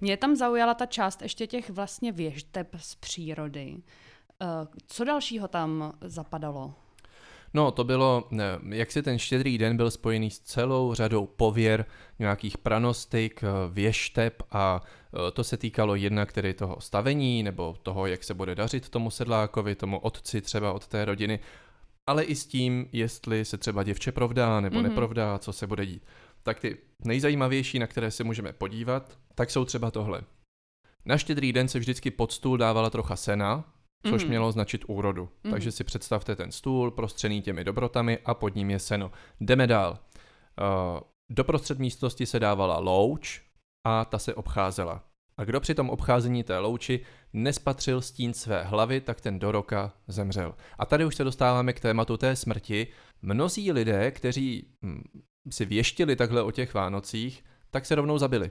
Mě 0.00 0.16
tam 0.16 0.36
zaujala 0.36 0.74
ta 0.74 0.86
část 0.86 1.22
ještě 1.22 1.46
těch 1.46 1.70
vlastně 1.70 2.12
věžteb 2.12 2.68
z 2.76 2.94
přírody. 2.94 3.76
Eh, 4.42 4.46
co 4.86 5.04
dalšího 5.04 5.48
tam 5.48 5.92
zapadalo? 6.00 6.74
No, 7.54 7.70
to 7.70 7.84
bylo, 7.84 8.28
jak 8.68 8.92
si 8.92 9.02
ten 9.02 9.18
štědrý 9.18 9.58
den 9.58 9.76
byl 9.76 9.90
spojený 9.90 10.30
s 10.30 10.38
celou 10.38 10.94
řadou 10.94 11.26
pověr, 11.26 11.84
nějakých 12.18 12.58
pranostik, 12.58 13.44
eh, 13.44 13.48
věšteb 13.70 14.42
a 14.50 14.82
eh, 14.82 15.30
to 15.30 15.44
se 15.44 15.56
týkalo 15.56 15.94
jednak 15.94 16.32
tedy 16.32 16.54
toho 16.54 16.80
stavení 16.80 17.42
nebo 17.42 17.76
toho, 17.82 18.06
jak 18.06 18.24
se 18.24 18.34
bude 18.34 18.54
dařit 18.54 18.88
tomu 18.88 19.10
sedlákovi, 19.10 19.74
tomu 19.74 19.98
otci 19.98 20.40
třeba 20.40 20.72
od 20.72 20.86
té 20.86 21.04
rodiny, 21.04 21.38
ale 22.06 22.24
i 22.24 22.34
s 22.34 22.46
tím, 22.46 22.88
jestli 22.92 23.44
se 23.44 23.58
třeba 23.58 23.82
děvče 23.82 24.12
provdá 24.12 24.60
nebo 24.60 24.78
mm-hmm. 24.78 24.82
neprovdá, 24.82 25.38
co 25.38 25.52
se 25.52 25.66
bude 25.66 25.86
dít 25.86 26.02
tak 26.42 26.60
ty 26.60 26.76
nejzajímavější, 27.04 27.78
na 27.78 27.86
které 27.86 28.10
se 28.10 28.24
můžeme 28.24 28.52
podívat, 28.52 29.18
tak 29.34 29.50
jsou 29.50 29.64
třeba 29.64 29.90
tohle. 29.90 30.22
Na 31.04 31.18
štědrý 31.18 31.52
den 31.52 31.68
se 31.68 31.78
vždycky 31.78 32.10
pod 32.10 32.32
stůl 32.32 32.56
dávala 32.56 32.90
trocha 32.90 33.16
sena, 33.16 33.64
což 34.06 34.22
mm. 34.24 34.28
mělo 34.28 34.52
značit 34.52 34.84
úrodu. 34.88 35.28
Mm. 35.44 35.50
Takže 35.50 35.72
si 35.72 35.84
představte 35.84 36.36
ten 36.36 36.52
stůl 36.52 36.90
prostřený 36.90 37.42
těmi 37.42 37.64
dobrotami 37.64 38.18
a 38.24 38.34
pod 38.34 38.54
ním 38.54 38.70
je 38.70 38.78
seno. 38.78 39.10
Jdeme 39.40 39.66
dál. 39.66 39.98
Uh, 40.60 41.00
do 41.30 41.44
prostřed 41.44 41.78
místnosti 41.78 42.26
se 42.26 42.40
dávala 42.40 42.78
louč 42.78 43.42
a 43.86 44.04
ta 44.04 44.18
se 44.18 44.34
obcházela. 44.34 45.04
A 45.36 45.44
kdo 45.44 45.60
při 45.60 45.74
tom 45.74 45.90
obcházení 45.90 46.42
té 46.42 46.58
louči 46.58 47.00
nespatřil 47.32 48.00
stín 48.00 48.34
své 48.34 48.64
hlavy, 48.64 49.00
tak 49.00 49.20
ten 49.20 49.38
do 49.38 49.52
roka 49.52 49.92
zemřel. 50.08 50.54
A 50.78 50.86
tady 50.86 51.04
už 51.04 51.16
se 51.16 51.24
dostáváme 51.24 51.72
k 51.72 51.80
tématu 51.80 52.16
té 52.16 52.36
smrti. 52.36 52.86
Mnozí 53.22 53.72
lidé, 53.72 54.10
kteří 54.10 54.66
hm, 54.84 55.02
si 55.50 55.64
věštili 55.64 56.16
takhle 56.16 56.42
o 56.42 56.50
těch 56.50 56.74
Vánocích, 56.74 57.44
tak 57.70 57.86
se 57.86 57.94
rovnou 57.94 58.18
zabili. 58.18 58.50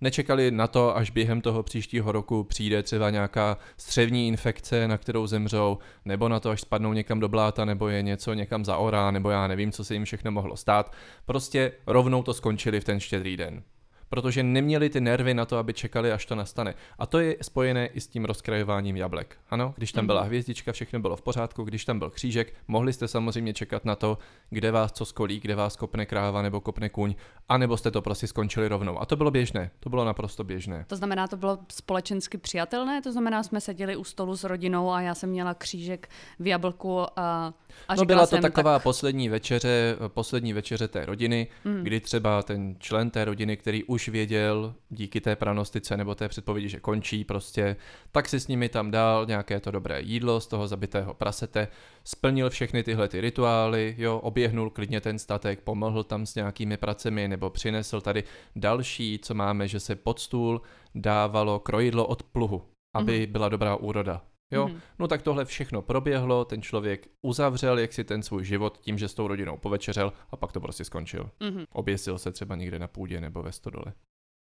Nečekali 0.00 0.50
na 0.50 0.66
to, 0.66 0.96
až 0.96 1.10
během 1.10 1.40
toho 1.40 1.62
příštího 1.62 2.12
roku 2.12 2.44
přijde 2.44 2.82
třeba 2.82 3.10
nějaká 3.10 3.58
střevní 3.76 4.28
infekce, 4.28 4.88
na 4.88 4.98
kterou 4.98 5.26
zemřou, 5.26 5.78
nebo 6.04 6.28
na 6.28 6.40
to, 6.40 6.50
až 6.50 6.60
spadnou 6.60 6.92
někam 6.92 7.20
do 7.20 7.28
bláta, 7.28 7.64
nebo 7.64 7.88
je 7.88 8.02
něco 8.02 8.32
někam 8.32 8.64
zaorá, 8.64 9.10
nebo 9.10 9.30
já 9.30 9.46
nevím, 9.46 9.72
co 9.72 9.84
se 9.84 9.94
jim 9.94 10.04
všechno 10.04 10.30
mohlo 10.30 10.56
stát. 10.56 10.92
Prostě 11.26 11.72
rovnou 11.86 12.22
to 12.22 12.34
skončili 12.34 12.80
v 12.80 12.84
ten 12.84 13.00
štědrý 13.00 13.36
den 13.36 13.62
protože 14.10 14.42
neměli 14.42 14.90
ty 14.90 15.00
nervy 15.00 15.34
na 15.34 15.44
to, 15.44 15.58
aby 15.58 15.74
čekali, 15.74 16.12
až 16.12 16.26
to 16.26 16.34
nastane. 16.34 16.74
A 16.98 17.06
to 17.06 17.18
je 17.18 17.36
spojené 17.42 17.86
i 17.86 18.00
s 18.00 18.06
tím 18.06 18.24
rozkrajováním 18.24 18.96
jablek. 18.96 19.36
Ano, 19.50 19.74
když 19.76 19.92
tam 19.92 20.06
byla 20.06 20.20
mhm. 20.20 20.28
hvězdička, 20.28 20.72
všechno 20.72 21.00
bylo 21.00 21.16
v 21.16 21.22
pořádku, 21.22 21.64
když 21.64 21.84
tam 21.84 21.98
byl 21.98 22.10
křížek, 22.10 22.54
mohli 22.68 22.92
jste 22.92 23.08
samozřejmě 23.08 23.54
čekat 23.54 23.84
na 23.84 23.96
to, 23.96 24.18
kde 24.50 24.70
vás 24.70 24.92
co 24.92 25.04
skolí, 25.04 25.40
kde 25.40 25.54
vás 25.54 25.76
kopne 25.76 26.06
kráva 26.06 26.42
nebo 26.42 26.60
kopne 26.60 26.88
kůň, 26.88 27.14
anebo 27.48 27.76
jste 27.76 27.90
to 27.90 28.02
prostě 28.02 28.26
skončili 28.26 28.68
rovnou. 28.68 29.00
A 29.00 29.06
to 29.06 29.16
bylo 29.16 29.30
běžné, 29.30 29.70
to 29.80 29.90
bylo 29.90 30.04
naprosto 30.04 30.44
běžné. 30.44 30.84
To 30.88 30.96
znamená, 30.96 31.28
to 31.28 31.36
bylo 31.36 31.58
společensky 31.72 32.38
přijatelné, 32.38 33.02
to 33.02 33.12
znamená, 33.12 33.42
jsme 33.42 33.60
seděli 33.60 33.96
u 33.96 34.04
stolu 34.04 34.36
s 34.36 34.44
rodinou 34.44 34.90
a 34.90 35.00
já 35.00 35.14
jsem 35.14 35.30
měla 35.30 35.54
křížek 35.54 36.08
v 36.38 36.46
jablku 36.46 37.00
a, 37.00 37.54
a 37.88 37.94
No 37.94 38.04
byla 38.04 38.20
to 38.20 38.26
jsem, 38.26 38.42
taková 38.42 38.74
tak... 38.74 38.82
poslední 38.82 39.28
večeře, 39.28 39.96
poslední 40.08 40.52
večeře 40.52 40.88
té 40.88 41.06
rodiny, 41.06 41.46
mm. 41.64 41.82
kdy 41.82 42.00
třeba 42.00 42.42
ten 42.42 42.76
člen 42.78 43.10
té 43.10 43.24
rodiny, 43.24 43.56
který 43.56 43.84
už 43.84 44.08
věděl 44.08 44.74
díky 44.90 45.20
té 45.20 45.36
pranostice 45.36 45.96
nebo 45.96 46.14
té 46.14 46.28
předpovědi, 46.28 46.68
že 46.68 46.80
končí 46.80 47.24
prostě, 47.24 47.76
tak 48.12 48.28
si 48.28 48.40
s 48.40 48.48
nimi 48.48 48.68
tam 48.68 48.90
dal 48.90 49.26
nějaké 49.40 49.60
to 49.60 49.70
dobré 49.70 50.00
jídlo 50.00 50.40
z 50.40 50.46
toho 50.46 50.68
zabitého 50.68 51.14
prasete, 51.14 51.68
splnil 52.04 52.50
všechny 52.50 52.82
tyhle 52.82 53.08
ty 53.08 53.20
rituály, 53.20 53.94
jo, 53.98 54.18
oběhnul 54.18 54.70
klidně 54.70 55.00
ten 55.00 55.18
statek, 55.18 55.60
pomohl 55.60 56.04
tam 56.04 56.26
s 56.26 56.34
nějakými 56.34 56.76
pracemi 56.76 57.28
nebo 57.28 57.50
přinesl 57.50 58.00
tady 58.00 58.24
další, 58.56 59.18
co 59.22 59.34
máme, 59.34 59.68
že 59.68 59.80
se 59.80 59.96
pod 59.96 60.20
stůl 60.20 60.60
dávalo 60.94 61.58
krojidlo 61.58 62.06
od 62.06 62.22
pluhu, 62.22 62.62
aby 62.94 63.12
mm-hmm. 63.12 63.32
byla 63.32 63.48
dobrá 63.48 63.76
úroda. 63.76 64.22
Jo, 64.52 64.66
mm-hmm. 64.66 64.80
no 64.98 65.08
tak 65.08 65.22
tohle 65.22 65.44
všechno 65.44 65.82
proběhlo, 65.82 66.44
ten 66.44 66.62
člověk 66.62 67.08
uzavřel 67.22 67.78
jak 67.78 67.92
si 67.92 68.04
ten 68.04 68.22
svůj 68.22 68.44
život 68.44 68.78
tím, 68.78 68.98
že 68.98 69.08
s 69.08 69.14
tou 69.14 69.26
rodinou 69.26 69.56
povečeřel 69.56 70.12
a 70.30 70.36
pak 70.36 70.52
to 70.52 70.60
prostě 70.60 70.84
skončil. 70.84 71.30
Mm-hmm. 71.40 71.64
Oběsil 71.72 72.18
se 72.18 72.32
třeba 72.32 72.56
někde 72.56 72.78
na 72.78 72.88
půdě 72.88 73.20
nebo 73.20 73.42
ve 73.42 73.52
stodole. 73.52 73.92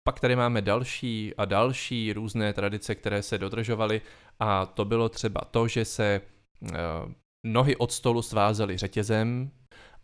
Pak 0.08 0.20
tady 0.20 0.36
máme 0.36 0.62
další 0.62 1.32
a 1.38 1.44
další 1.44 2.12
různé 2.12 2.52
tradice, 2.52 2.94
které 2.94 3.22
se 3.22 3.38
dodržovaly 3.38 4.00
a 4.40 4.66
to 4.66 4.84
bylo 4.84 5.08
třeba 5.08 5.40
to, 5.50 5.68
že 5.68 5.84
se 5.84 6.20
uh, 6.60 6.70
nohy 7.46 7.76
od 7.76 7.92
stolu 7.92 8.22
svázely 8.22 8.76
řetězem, 8.76 9.50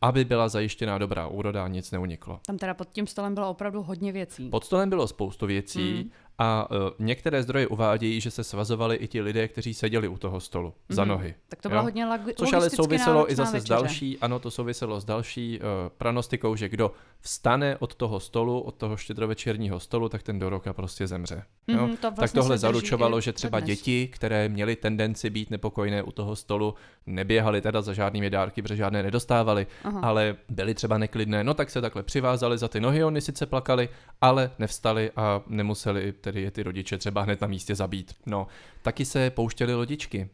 aby 0.00 0.24
byla 0.24 0.48
zajištěná 0.48 0.98
dobrá 0.98 1.26
úroda 1.26 1.64
a 1.64 1.68
nic 1.68 1.90
neuniklo. 1.90 2.40
Tam 2.46 2.58
teda 2.58 2.74
pod 2.74 2.88
tím 2.88 3.06
stolem 3.06 3.34
bylo 3.34 3.50
opravdu 3.50 3.82
hodně 3.82 4.12
věcí. 4.12 4.48
Pod 4.48 4.64
stolem 4.64 4.88
bylo 4.88 5.08
spoustu 5.08 5.46
věcí 5.46 5.94
mm. 6.04 6.10
A 6.38 6.70
uh, 6.70 6.76
některé 6.98 7.42
zdroje 7.42 7.66
uvádějí, 7.66 8.20
že 8.20 8.30
se 8.30 8.44
svazovali 8.44 8.96
i 8.96 9.08
ti 9.08 9.20
lidé, 9.20 9.48
kteří 9.48 9.74
seděli 9.74 10.08
u 10.08 10.18
toho 10.18 10.40
stolu 10.40 10.68
mm-hmm. 10.68 10.94
za 10.94 11.02
mhm. 11.02 11.08
nohy. 11.08 11.34
Tak 11.48 11.62
to 11.62 11.68
bylo 11.68 11.80
jo? 11.80 11.84
hodně 11.84 12.06
lag- 12.06 12.32
Což 12.36 12.52
ale 12.52 12.70
souviselo 12.70 13.32
i 13.32 13.34
zase 13.34 13.52
večeře. 13.52 13.66
s 13.66 13.68
další, 13.68 14.18
ano, 14.18 14.38
to 14.38 14.50
souviselo 14.50 15.00
s 15.00 15.04
další 15.04 15.60
uh, 15.60 15.66
pranostikou, 15.98 16.56
že 16.56 16.68
kdo 16.68 16.92
vstane 17.20 17.76
od 17.76 17.94
toho 17.94 18.20
stolu, 18.20 18.60
od 18.60 18.74
toho 18.74 18.96
štědrovečerního 18.96 19.80
stolu, 19.80 20.08
tak 20.08 20.22
ten 20.22 20.38
do 20.38 20.50
roka 20.50 20.72
prostě 20.72 21.06
zemře. 21.06 21.42
Mm-hmm, 21.68 21.88
jo? 21.88 21.96
To 22.00 22.10
vlastně 22.10 22.14
tak 22.16 22.32
tohle 22.32 22.58
zaručovalo, 22.58 23.20
že 23.20 23.32
třeba 23.32 23.60
dnes. 23.60 23.66
děti, 23.66 24.08
které 24.12 24.48
měly 24.48 24.76
tendenci 24.76 25.30
být 25.30 25.50
nepokojné 25.50 26.02
u 26.02 26.12
toho 26.12 26.36
stolu, 26.36 26.74
neběhaly 27.06 27.60
teda 27.60 27.82
za 27.82 27.92
žádnými 27.92 28.30
dárky, 28.30 28.62
protože 28.62 28.76
žádné 28.76 29.02
nedostávali, 29.02 29.66
Aha. 29.84 30.00
ale 30.00 30.36
byly 30.48 30.74
třeba 30.74 30.98
neklidné, 30.98 31.44
no 31.44 31.54
tak 31.54 31.70
se 31.70 31.80
takhle 31.80 32.02
přivázali 32.02 32.58
za 32.58 32.68
ty 32.68 32.80
nohy, 32.80 33.04
oni 33.04 33.20
sice 33.20 33.46
plakali, 33.46 33.88
ale 34.20 34.50
nevstali 34.58 35.10
a 35.16 35.42
nemuseli 35.46 36.12
tedy 36.24 36.42
je 36.42 36.50
ty 36.50 36.62
rodiče 36.62 36.98
třeba 36.98 37.22
hned 37.22 37.40
na 37.40 37.46
místě 37.46 37.74
zabít. 37.74 38.14
No, 38.26 38.46
taky 38.82 39.04
se 39.04 39.30
pouštěly 39.30 39.74
lodičky. 39.74 40.28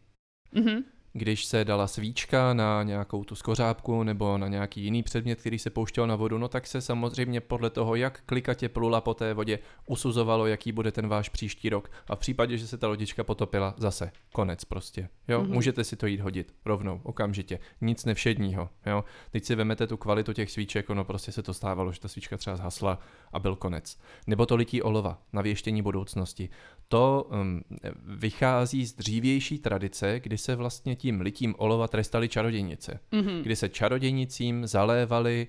Mm-hmm 0.54 0.82
když 1.12 1.44
se 1.44 1.64
dala 1.64 1.86
svíčka 1.86 2.54
na 2.54 2.82
nějakou 2.82 3.24
tu 3.24 3.34
skořápku 3.34 4.02
nebo 4.02 4.38
na 4.38 4.48
nějaký 4.48 4.82
jiný 4.82 5.02
předmět, 5.02 5.40
který 5.40 5.58
se 5.58 5.70
pouštěl 5.70 6.06
na 6.06 6.16
vodu, 6.16 6.38
no 6.38 6.48
tak 6.48 6.66
se 6.66 6.80
samozřejmě 6.80 7.40
podle 7.40 7.70
toho, 7.70 7.94
jak 7.94 8.22
klikatě 8.26 8.68
plula 8.68 9.00
po 9.00 9.14
té 9.14 9.34
vodě, 9.34 9.58
usuzovalo, 9.86 10.46
jaký 10.46 10.72
bude 10.72 10.92
ten 10.92 11.08
váš 11.08 11.28
příští 11.28 11.68
rok. 11.68 11.92
A 12.08 12.16
v 12.16 12.18
případě, 12.18 12.58
že 12.58 12.66
se 12.66 12.78
ta 12.78 12.88
lodička 12.88 13.24
potopila, 13.24 13.74
zase 13.76 14.12
konec 14.32 14.64
prostě. 14.64 15.08
Jo, 15.28 15.42
mm-hmm. 15.42 15.52
můžete 15.52 15.84
si 15.84 15.96
to 15.96 16.06
jít 16.06 16.20
hodit 16.20 16.54
rovnou, 16.64 17.00
okamžitě. 17.02 17.58
Nic 17.80 18.04
nevšedního. 18.04 18.68
Jo, 18.86 19.04
teď 19.30 19.44
si 19.44 19.54
vemete 19.54 19.86
tu 19.86 19.96
kvalitu 19.96 20.32
těch 20.32 20.50
svíček, 20.50 20.90
ono 20.90 21.04
prostě 21.04 21.32
se 21.32 21.42
to 21.42 21.54
stávalo, 21.54 21.92
že 21.92 22.00
ta 22.00 22.08
svíčka 22.08 22.36
třeba 22.36 22.56
zhasla 22.56 22.98
a 23.32 23.38
byl 23.38 23.56
konec. 23.56 23.98
Nebo 24.26 24.46
to 24.46 24.56
lití 24.56 24.82
olova 24.82 25.22
na 25.32 25.42
věštění 25.42 25.82
budoucnosti. 25.82 26.48
To 26.88 27.28
um, 27.30 27.62
vychází 28.04 28.86
z 28.86 28.92
dřívější 28.92 29.58
tradice, 29.58 30.20
kdy 30.20 30.38
se 30.38 30.56
vlastně 30.56 30.96
tím 31.00 31.20
litím 31.20 31.54
olova 31.58 31.88
trestali 31.88 32.28
čarodějnice, 32.28 33.00
mm-hmm. 33.12 33.42
kdy 33.42 33.56
se 33.56 33.68
čarodějnicím 33.68 34.66
zalévali 34.66 35.48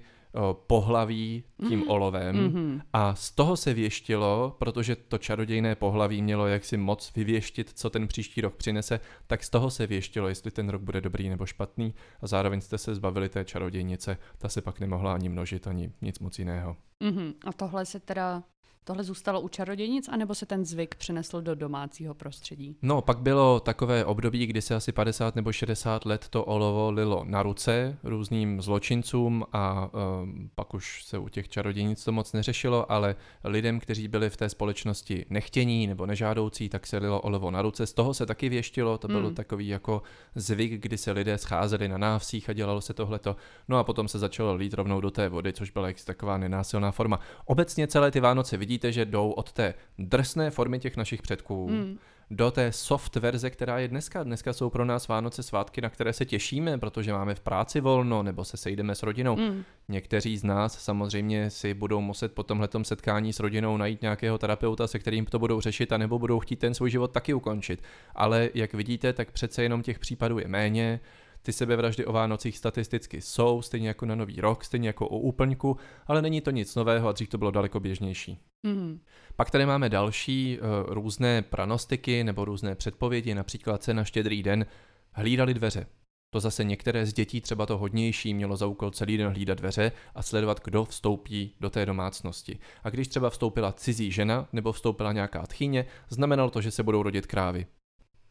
pohlaví 0.68 1.44
tím 1.68 1.82
mm-hmm. 1.82 1.92
olovem 1.92 2.36
mm-hmm. 2.36 2.82
a 2.94 3.16
z 3.16 3.32
toho 3.32 3.58
se 3.58 3.74
věštilo, 3.74 4.56
protože 4.60 4.96
to 4.96 5.18
čarodějné 5.18 5.76
pohlaví 5.76 6.22
mělo 6.22 6.48
jaksi 6.48 6.78
moc 6.78 7.12
vyvěštit, 7.16 7.72
co 7.76 7.90
ten 7.90 8.08
příští 8.08 8.42
rok 8.42 8.56
přinese, 8.56 9.00
tak 9.28 9.44
z 9.44 9.50
toho 9.50 9.70
se 9.70 9.88
věštilo, 9.88 10.28
jestli 10.28 10.52
ten 10.52 10.70
rok 10.70 10.82
bude 10.82 11.02
dobrý 11.02 11.30
nebo 11.30 11.46
špatný 11.46 11.94
a 12.22 12.28
zároveň 12.28 12.62
jste 12.62 12.78
se 12.78 12.96
zbavili 12.96 13.30
té 13.30 13.46
čarodějnice, 13.46 14.18
ta 14.38 14.50
se 14.50 14.62
pak 14.62 14.80
nemohla 14.80 15.14
ani 15.14 15.30
množit, 15.30 15.68
ani 15.68 15.92
nic 16.02 16.20
moc 16.20 16.40
jiného. 16.40 16.78
Mm-hmm. 17.02 17.34
A 17.46 17.54
tohle 17.54 17.86
se 17.86 18.00
teda 18.00 18.44
Tohle 18.84 19.04
zůstalo 19.04 19.42
u 19.42 19.48
čarodějnic, 19.48 20.10
anebo 20.10 20.36
se 20.36 20.46
ten 20.46 20.66
zvyk 20.66 20.96
přenesl 20.96 21.42
do 21.42 21.56
domácího 21.56 22.14
prostředí? 22.14 22.78
No, 22.82 23.02
pak 23.02 23.20
bylo 23.20 23.60
takové 23.60 24.06
období, 24.06 24.46
kdy 24.46 24.62
se 24.62 24.76
asi 24.76 24.92
50 24.92 25.36
nebo 25.36 25.52
60 25.52 26.06
let 26.06 26.28
to 26.30 26.46
olovo 26.46 26.92
lilo 26.92 27.24
na 27.28 27.44
ruce 27.44 27.98
různým 28.04 28.62
zločincům 28.62 29.46
a 29.54 29.90
um, 30.22 30.50
pak 30.56 30.74
už 30.74 31.04
se 31.04 31.18
u 31.18 31.30
těch 31.30 31.50
čarodějnic 31.50 32.04
to 32.04 32.12
moc 32.12 32.34
neřešilo, 32.34 32.92
ale 32.92 33.16
lidem, 33.44 33.80
kteří 33.80 34.08
byli 34.08 34.30
v 34.30 34.38
té 34.38 34.50
společnosti 34.50 35.26
nechtění 35.30 35.88
nebo 35.88 36.06
nežádoucí, 36.06 36.70
tak 36.70 36.88
se 36.88 36.98
lilo 36.98 37.22
olovo 37.22 37.52
na 37.52 37.62
ruce. 37.62 37.86
Z 37.88 37.94
toho 37.94 38.14
se 38.14 38.26
taky 38.26 38.50
věštilo, 38.50 38.98
to 38.98 39.08
byl 39.08 39.26
hmm. 39.26 39.36
takový 39.36 39.68
jako 39.68 40.02
zvyk, 40.36 40.82
kdy 40.82 40.98
se 40.98 41.12
lidé 41.12 41.38
scházeli 41.38 41.88
na 41.88 41.98
návsích 41.98 42.50
a 42.50 42.54
dělalo 42.54 42.82
se 42.82 42.94
tohleto. 42.94 43.36
No 43.68 43.78
a 43.78 43.84
potom 43.84 44.08
se 44.08 44.20
začalo 44.20 44.56
lít 44.56 44.74
rovnou 44.74 45.02
do 45.02 45.12
té 45.12 45.30
vody, 45.30 45.54
což 45.54 45.72
byla 45.72 45.88
jak 45.88 46.04
taková 46.06 46.38
nenásilná 46.38 46.92
forma. 46.92 47.20
Obecně 47.46 47.88
celé 47.88 48.12
ty 48.12 48.20
Vánoce 48.20 48.58
vidí 48.58 48.71
vidíte, 48.72 48.92
že 48.92 49.06
jdou 49.06 49.32
od 49.32 49.52
té 49.52 49.74
drsné 50.00 50.50
formy 50.50 50.80
těch 50.80 50.98
našich 50.98 51.22
předků 51.22 51.70
mm. 51.70 51.98
do 52.30 52.52
té 52.52 52.72
soft 52.72 53.16
verze, 53.16 53.50
která 53.50 53.80
je 53.80 53.88
dneska. 53.88 54.24
Dneska 54.24 54.54
jsou 54.54 54.70
pro 54.70 54.86
nás 54.86 55.08
Vánoce 55.08 55.44
svátky, 55.44 55.82
na 55.82 55.90
které 55.90 56.14
se 56.14 56.26
těšíme, 56.26 56.78
protože 56.78 57.14
máme 57.14 57.36
v 57.36 57.40
práci 57.40 57.82
volno 57.82 58.24
nebo 58.24 58.46
se 58.46 58.58
sejdeme 58.58 58.96
s 58.96 59.04
rodinou. 59.04 59.36
Mm. 59.36 59.64
Někteří 59.90 60.38
z 60.38 60.44
nás 60.44 60.80
samozřejmě 60.80 61.50
si 61.50 61.74
budou 61.74 62.02
muset 62.02 62.32
po 62.32 62.44
tomhletom 62.44 62.86
setkání 62.86 63.34
s 63.34 63.40
rodinou 63.40 63.78
najít 63.78 64.02
nějakého 64.02 64.38
terapeuta, 64.38 64.88
se 64.88 65.00
kterým 65.00 65.26
to 65.26 65.40
budou 65.40 65.62
řešit, 65.62 65.92
a 65.92 65.98
nebo 65.98 66.20
budou 66.20 66.40
chtít 66.40 66.60
ten 66.60 66.74
svůj 66.74 66.92
život 66.92 67.12
taky 67.12 67.34
ukončit. 67.34 67.84
Ale 68.16 68.50
jak 68.54 68.74
vidíte, 68.74 69.14
tak 69.14 69.32
přece 69.32 69.64
jenom 69.64 69.82
těch 69.82 70.00
případů 70.00 70.40
je 70.40 70.48
méně. 70.48 71.00
Ty 71.42 71.54
sebevraždy 71.54 72.06
o 72.06 72.14
Vánocích 72.14 72.58
statisticky 72.58 73.22
jsou, 73.22 73.62
stejně 73.62 73.88
jako 73.88 74.06
na 74.06 74.16
Nový 74.16 74.42
rok, 74.42 74.64
stejně 74.64 74.90
jako 74.90 75.08
o 75.08 75.18
úplňku, 75.18 75.78
ale 76.08 76.22
není 76.22 76.42
to 76.42 76.52
nic 76.52 76.76
nového 76.76 77.10
a 77.10 77.12
dřív 77.12 77.30
to 77.30 77.38
bylo 77.38 77.52
daleko 77.52 77.80
běžnější. 77.80 78.38
Mm. 78.64 79.00
Pak 79.36 79.52
tady 79.52 79.66
máme 79.66 79.90
další 79.90 80.60
uh, 80.60 80.94
různé 80.94 81.42
pranostiky 81.42 82.24
nebo 82.24 82.46
různé 82.46 82.76
předpovědi, 82.76 83.36
například 83.36 83.84
se 83.84 83.94
na 83.94 84.04
štědrý 84.04 84.44
den 84.44 84.66
hlídali 85.14 85.54
dveře. 85.54 85.86
To 86.34 86.40
zase 86.40 86.64
některé 86.64 87.06
z 87.06 87.14
dětí, 87.14 87.42
třeba 87.42 87.66
to 87.66 87.78
hodnější, 87.78 88.34
mělo 88.34 88.58
za 88.58 88.66
úkol 88.66 88.92
celý 88.92 89.18
den 89.18 89.28
hlídat 89.28 89.58
dveře 89.58 89.92
a 90.16 90.22
sledovat, 90.22 90.62
kdo 90.64 90.86
vstoupí 90.86 91.56
do 91.60 91.70
té 91.70 91.86
domácnosti. 91.86 92.60
A 92.84 92.90
když 92.90 93.08
třeba 93.08 93.30
vstoupila 93.30 93.72
cizí 93.72 94.12
žena 94.12 94.48
nebo 94.54 94.72
vstoupila 94.72 95.14
nějaká 95.14 95.48
tchyně, 95.48 95.86
znamenalo 96.10 96.50
to, 96.50 96.62
že 96.62 96.72
se 96.72 96.84
budou 96.84 97.04
rodit 97.04 97.28
krávy. 97.28 97.66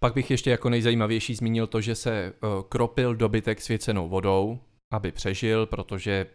Pak 0.02 0.14
bych 0.14 0.30
ještě 0.30 0.50
jako 0.50 0.71
nejzajímavější 0.71 1.35
zmínil 1.35 1.66
to, 1.66 1.80
že 1.80 1.95
se 1.95 2.33
uh, 2.42 2.62
kropil 2.69 3.14
dobytek 3.14 3.61
svěcenou 3.61 4.09
vodou, 4.09 4.59
aby 4.92 5.12
přežil, 5.12 5.66
protože 5.66 6.26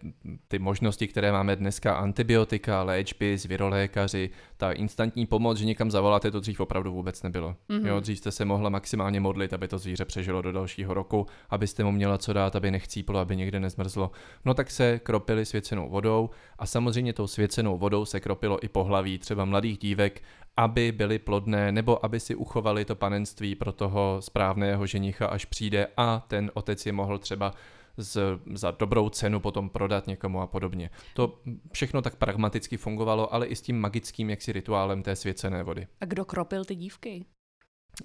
ty 0.48 0.60
možnosti, 0.60 1.08
které 1.08 1.32
máme 1.32 1.56
dneska, 1.56 1.96
antibiotika, 1.96 2.84
léčby, 2.84 3.38
zvěrolékaři, 3.38 4.30
ta 4.58 4.72
instantní 4.72 5.26
pomoc, 5.26 5.58
že 5.58 5.66
někam 5.66 5.92
zavoláte, 5.92 6.32
to 6.32 6.40
dřív 6.40 6.60
opravdu 6.60 6.94
vůbec 6.94 7.24
nebylo. 7.24 7.56
Mm-hmm. 7.70 7.88
Jo, 7.88 8.00
dřív 8.00 8.18
jste 8.18 8.32
se 8.32 8.46
mohla 8.46 8.70
maximálně 8.70 9.20
modlit, 9.20 9.54
aby 9.54 9.68
to 9.68 9.78
zvíře 9.78 10.06
přežilo 10.06 10.42
do 10.42 10.52
dalšího 10.52 10.94
roku, 10.94 11.26
abyste 11.50 11.84
mu 11.84 11.92
měla 11.92 12.18
co 12.18 12.34
dát, 12.34 12.56
aby 12.56 12.72
nechcíplo, 12.72 13.20
aby 13.20 13.36
někde 13.36 13.60
nezmrzlo. 13.60 14.12
No 14.46 14.54
tak 14.54 14.72
se 14.72 15.00
kropili 15.00 15.46
svěcenou 15.46 15.90
vodou 15.90 16.30
a 16.60 16.66
samozřejmě 16.66 17.14
tou 17.14 17.28
svěcenou 17.28 17.78
vodou 17.78 18.06
se 18.06 18.20
kropilo 18.20 18.66
i 18.66 18.68
pohlaví 18.68 19.18
třeba 19.18 19.46
mladých 19.46 19.78
dívek, 19.78 20.22
aby 20.58 20.92
byly 20.92 21.20
plodné 21.20 21.72
nebo 21.72 22.06
aby 22.06 22.20
si 22.20 22.36
uchovali 22.36 22.86
to 22.86 22.96
panenství 22.96 23.56
pro 23.56 23.72
toho 23.72 24.18
správného 24.20 24.86
ženicha, 24.86 25.28
až 25.28 25.46
přijde 25.46 25.88
a 25.98 26.24
ten 26.28 26.52
otec 26.54 26.86
je 26.86 26.92
mohl 26.92 27.18
třeba 27.18 27.54
z, 27.98 28.18
za 28.54 28.72
dobrou 28.72 29.10
cenu 29.10 29.40
potom 29.40 29.70
prodat 29.70 30.08
někomu 30.08 30.42
a 30.42 30.48
podobně. 30.48 30.90
To 31.14 31.40
všechno 31.72 32.02
tak 32.02 32.16
pragmaticky 32.16 32.78
fungovalo, 32.78 33.34
ale 33.34 33.48
i 33.48 33.56
s 33.56 33.62
tím 33.62 33.80
magickým 33.80 34.30
jaksi 34.30 34.52
rituálem 34.52 35.04
té 35.04 35.16
svěcené 35.16 35.64
vody. 35.64 35.88
A 36.02 36.06
kdo 36.06 36.26
kropil 36.26 36.66
ty 36.66 36.76
dívky? 36.76 37.26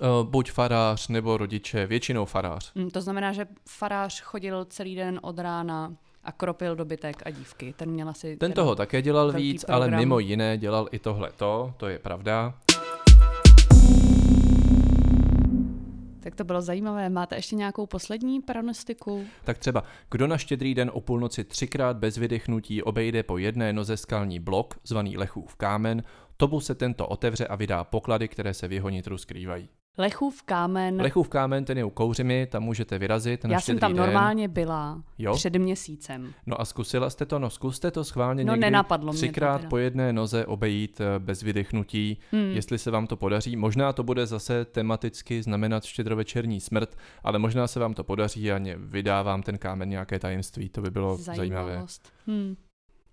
Uh, 0.00 0.30
buď 0.30 0.50
farář 0.50 1.08
nebo 1.08 1.36
rodiče, 1.36 1.86
většinou 1.86 2.24
farář. 2.24 2.74
Mm, 2.74 2.90
to 2.90 3.00
znamená, 3.00 3.32
že 3.32 3.46
farář 3.68 4.20
chodil 4.20 4.64
celý 4.64 4.94
den 4.94 5.20
od 5.22 5.38
rána 5.38 5.96
a 6.24 6.32
kropil 6.32 6.76
dobytek 6.76 7.22
a 7.24 7.30
dívky. 7.30 7.74
Ten 7.76 7.90
měl 7.90 8.08
asi... 8.08 8.36
Ten 8.36 8.52
toho 8.52 8.74
také 8.74 9.02
dělal 9.02 9.32
víc, 9.32 9.64
program. 9.64 9.82
ale 9.82 9.98
mimo 9.98 10.18
jiné 10.18 10.58
dělal 10.58 10.88
i 10.92 10.98
tohle 10.98 11.30
to, 11.36 11.74
to 11.76 11.88
je 11.88 11.98
pravda. 11.98 12.54
Tak 16.22 16.34
to 16.34 16.44
bylo 16.44 16.62
zajímavé. 16.62 17.08
Máte 17.08 17.36
ještě 17.36 17.56
nějakou 17.56 17.86
poslední 17.86 18.40
pranostiku? 18.40 19.24
Tak 19.44 19.58
třeba, 19.58 19.84
kdo 20.10 20.26
na 20.26 20.38
štědrý 20.38 20.74
den 20.74 20.90
o 20.94 21.00
půlnoci 21.00 21.44
třikrát 21.44 21.96
bez 21.96 22.16
vydechnutí 22.16 22.82
obejde 22.82 23.22
po 23.22 23.38
jedné 23.38 23.72
noze 23.72 23.96
skalní 23.96 24.40
blok, 24.40 24.74
zvaný 24.84 25.16
Lechův 25.16 25.56
kámen, 25.56 26.02
tomu 26.36 26.60
se 26.60 26.74
tento 26.74 27.06
otevře 27.06 27.46
a 27.46 27.56
vydá 27.56 27.84
poklady, 27.84 28.28
které 28.28 28.54
se 28.54 28.68
v 28.68 28.72
jeho 28.72 28.88
nitru 28.88 29.18
skrývají. 29.18 29.68
Lechův 29.98 30.42
kámen. 30.42 31.00
Lechův 31.00 31.28
kámen, 31.28 31.64
ten 31.64 31.78
je 31.78 31.84
u 31.84 31.90
Kouřimy, 31.90 32.46
tam 32.46 32.62
můžete 32.62 32.98
vyrazit. 32.98 33.44
Na 33.44 33.50
Já 33.50 33.60
jsem 33.60 33.78
tam 33.78 33.92
den. 33.92 34.02
normálně 34.02 34.48
byla 34.48 35.02
jo? 35.18 35.34
před 35.34 35.56
měsícem. 35.56 36.32
No 36.46 36.60
a 36.60 36.64
zkusila 36.64 37.10
jste 37.10 37.26
to, 37.26 37.38
no 37.38 37.50
zkuste 37.50 37.90
to 37.90 38.04
schválně 38.04 38.44
no, 38.44 38.52
někdy 38.52 38.66
nenapadlo 38.66 39.12
třikrát 39.12 39.64
po 39.64 39.78
jedné 39.78 40.12
noze 40.12 40.46
obejít 40.46 41.00
eh, 41.00 41.18
bez 41.18 41.42
vydechnutí, 41.42 42.18
hmm. 42.32 42.50
jestli 42.50 42.78
se 42.78 42.90
vám 42.90 43.06
to 43.06 43.16
podaří. 43.16 43.56
Možná 43.56 43.92
to 43.92 44.02
bude 44.02 44.26
zase 44.26 44.64
tematicky 44.64 45.42
znamenat 45.42 45.84
štědrovečerní 45.84 46.60
smrt, 46.60 46.96
ale 47.24 47.38
možná 47.38 47.66
se 47.66 47.80
vám 47.80 47.94
to 47.94 48.04
podaří 48.04 48.52
a 48.52 48.60
vydávám 48.76 49.42
ten 49.42 49.58
kámen 49.58 49.88
nějaké 49.88 50.18
tajemství, 50.18 50.68
to 50.68 50.82
by 50.82 50.90
bylo 50.90 51.16
Zajímavost. 51.16 51.36
zajímavé. 51.36 51.86
Hmm. 52.26 52.56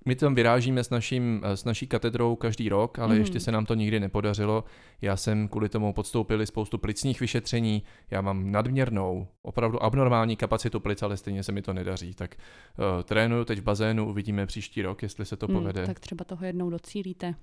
My 0.08 0.16
tam 0.16 0.36
vyrážíme 0.36 0.84
s, 0.84 0.90
naším, 0.90 1.42
s 1.44 1.66
naší 1.66 1.88
katedrou 1.88 2.36
každý 2.36 2.70
rok, 2.70 3.00
ale 3.00 3.14
mm. 3.16 3.20
ještě 3.20 3.40
se 3.40 3.52
nám 3.52 3.66
to 3.66 3.74
nikdy 3.74 4.00
nepodařilo. 4.00 4.64
Já 5.02 5.18
jsem 5.18 5.48
kvůli 5.48 5.70
tomu 5.70 5.94
podstoupil 5.94 6.46
spoustu 6.46 6.78
plicních 6.78 7.20
vyšetření. 7.20 7.84
Já 8.12 8.22
mám 8.22 8.52
nadměrnou, 8.52 9.28
opravdu 9.42 9.84
abnormální 9.84 10.36
kapacitu 10.36 10.80
plic, 10.80 11.04
ale 11.04 11.18
stejně 11.18 11.44
se 11.44 11.52
mi 11.52 11.62
to 11.62 11.74
nedaří. 11.74 12.14
Tak 12.14 12.36
uh, 12.36 13.04
trénuju 13.04 13.46
teď 13.46 13.60
v 13.60 13.64
bazénu, 13.64 14.10
uvidíme 14.10 14.46
příští 14.46 14.82
rok, 14.82 15.04
jestli 15.04 15.26
se 15.26 15.38
to 15.38 15.48
mm, 15.48 15.54
povede. 15.54 15.86
Tak 15.86 16.00
třeba 16.00 16.26
toho 16.26 16.46
jednou 16.46 16.70
docílíte. 16.70 17.36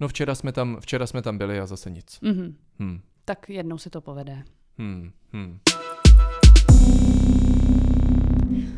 No 0.00 0.08
včera 0.08 0.34
jsme 0.34 0.52
tam, 0.52 0.76
včera 0.80 1.06
jsme 1.06 1.22
tam 1.22 1.38
byli 1.38 1.60
a 1.60 1.66
zase 1.66 1.90
nic. 1.90 2.20
Mm-hmm. 2.22 2.54
Hmm. 2.78 3.00
Tak 3.24 3.50
jednou 3.50 3.78
se 3.78 3.90
to 3.90 4.00
povede. 4.00 4.42
Hmm. 4.78 5.12
Hmm. 5.32 5.58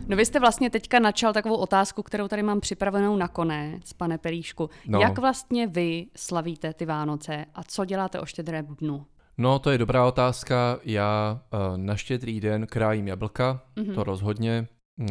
No 0.08 0.16
vy 0.16 0.26
jste 0.26 0.40
vlastně 0.40 0.70
teďka 0.70 0.98
načal 0.98 1.32
takovou 1.32 1.56
otázku, 1.56 2.02
kterou 2.02 2.28
tady 2.28 2.42
mám 2.42 2.60
připravenou 2.60 3.16
nakonec, 3.16 3.92
pane 3.92 4.18
Pelíšku. 4.18 4.70
No. 4.86 5.00
Jak 5.00 5.18
vlastně 5.18 5.66
vy 5.66 6.06
slavíte 6.16 6.74
ty 6.74 6.86
Vánoce 6.86 7.46
a 7.54 7.62
co 7.62 7.84
děláte 7.84 8.20
o 8.20 8.26
štědrém 8.26 8.66
dnu? 8.66 9.06
No, 9.38 9.58
to 9.58 9.70
je 9.70 9.78
dobrá 9.78 10.06
otázka. 10.06 10.78
Já 10.84 11.40
uh, 11.52 11.76
na 11.76 11.96
štědrý 11.96 12.40
den 12.40 12.66
krájím 12.66 13.08
jablka, 13.08 13.62
mm-hmm. 13.76 13.94
to 13.94 14.04
rozhodně. 14.04 14.68
Uh, 15.00 15.06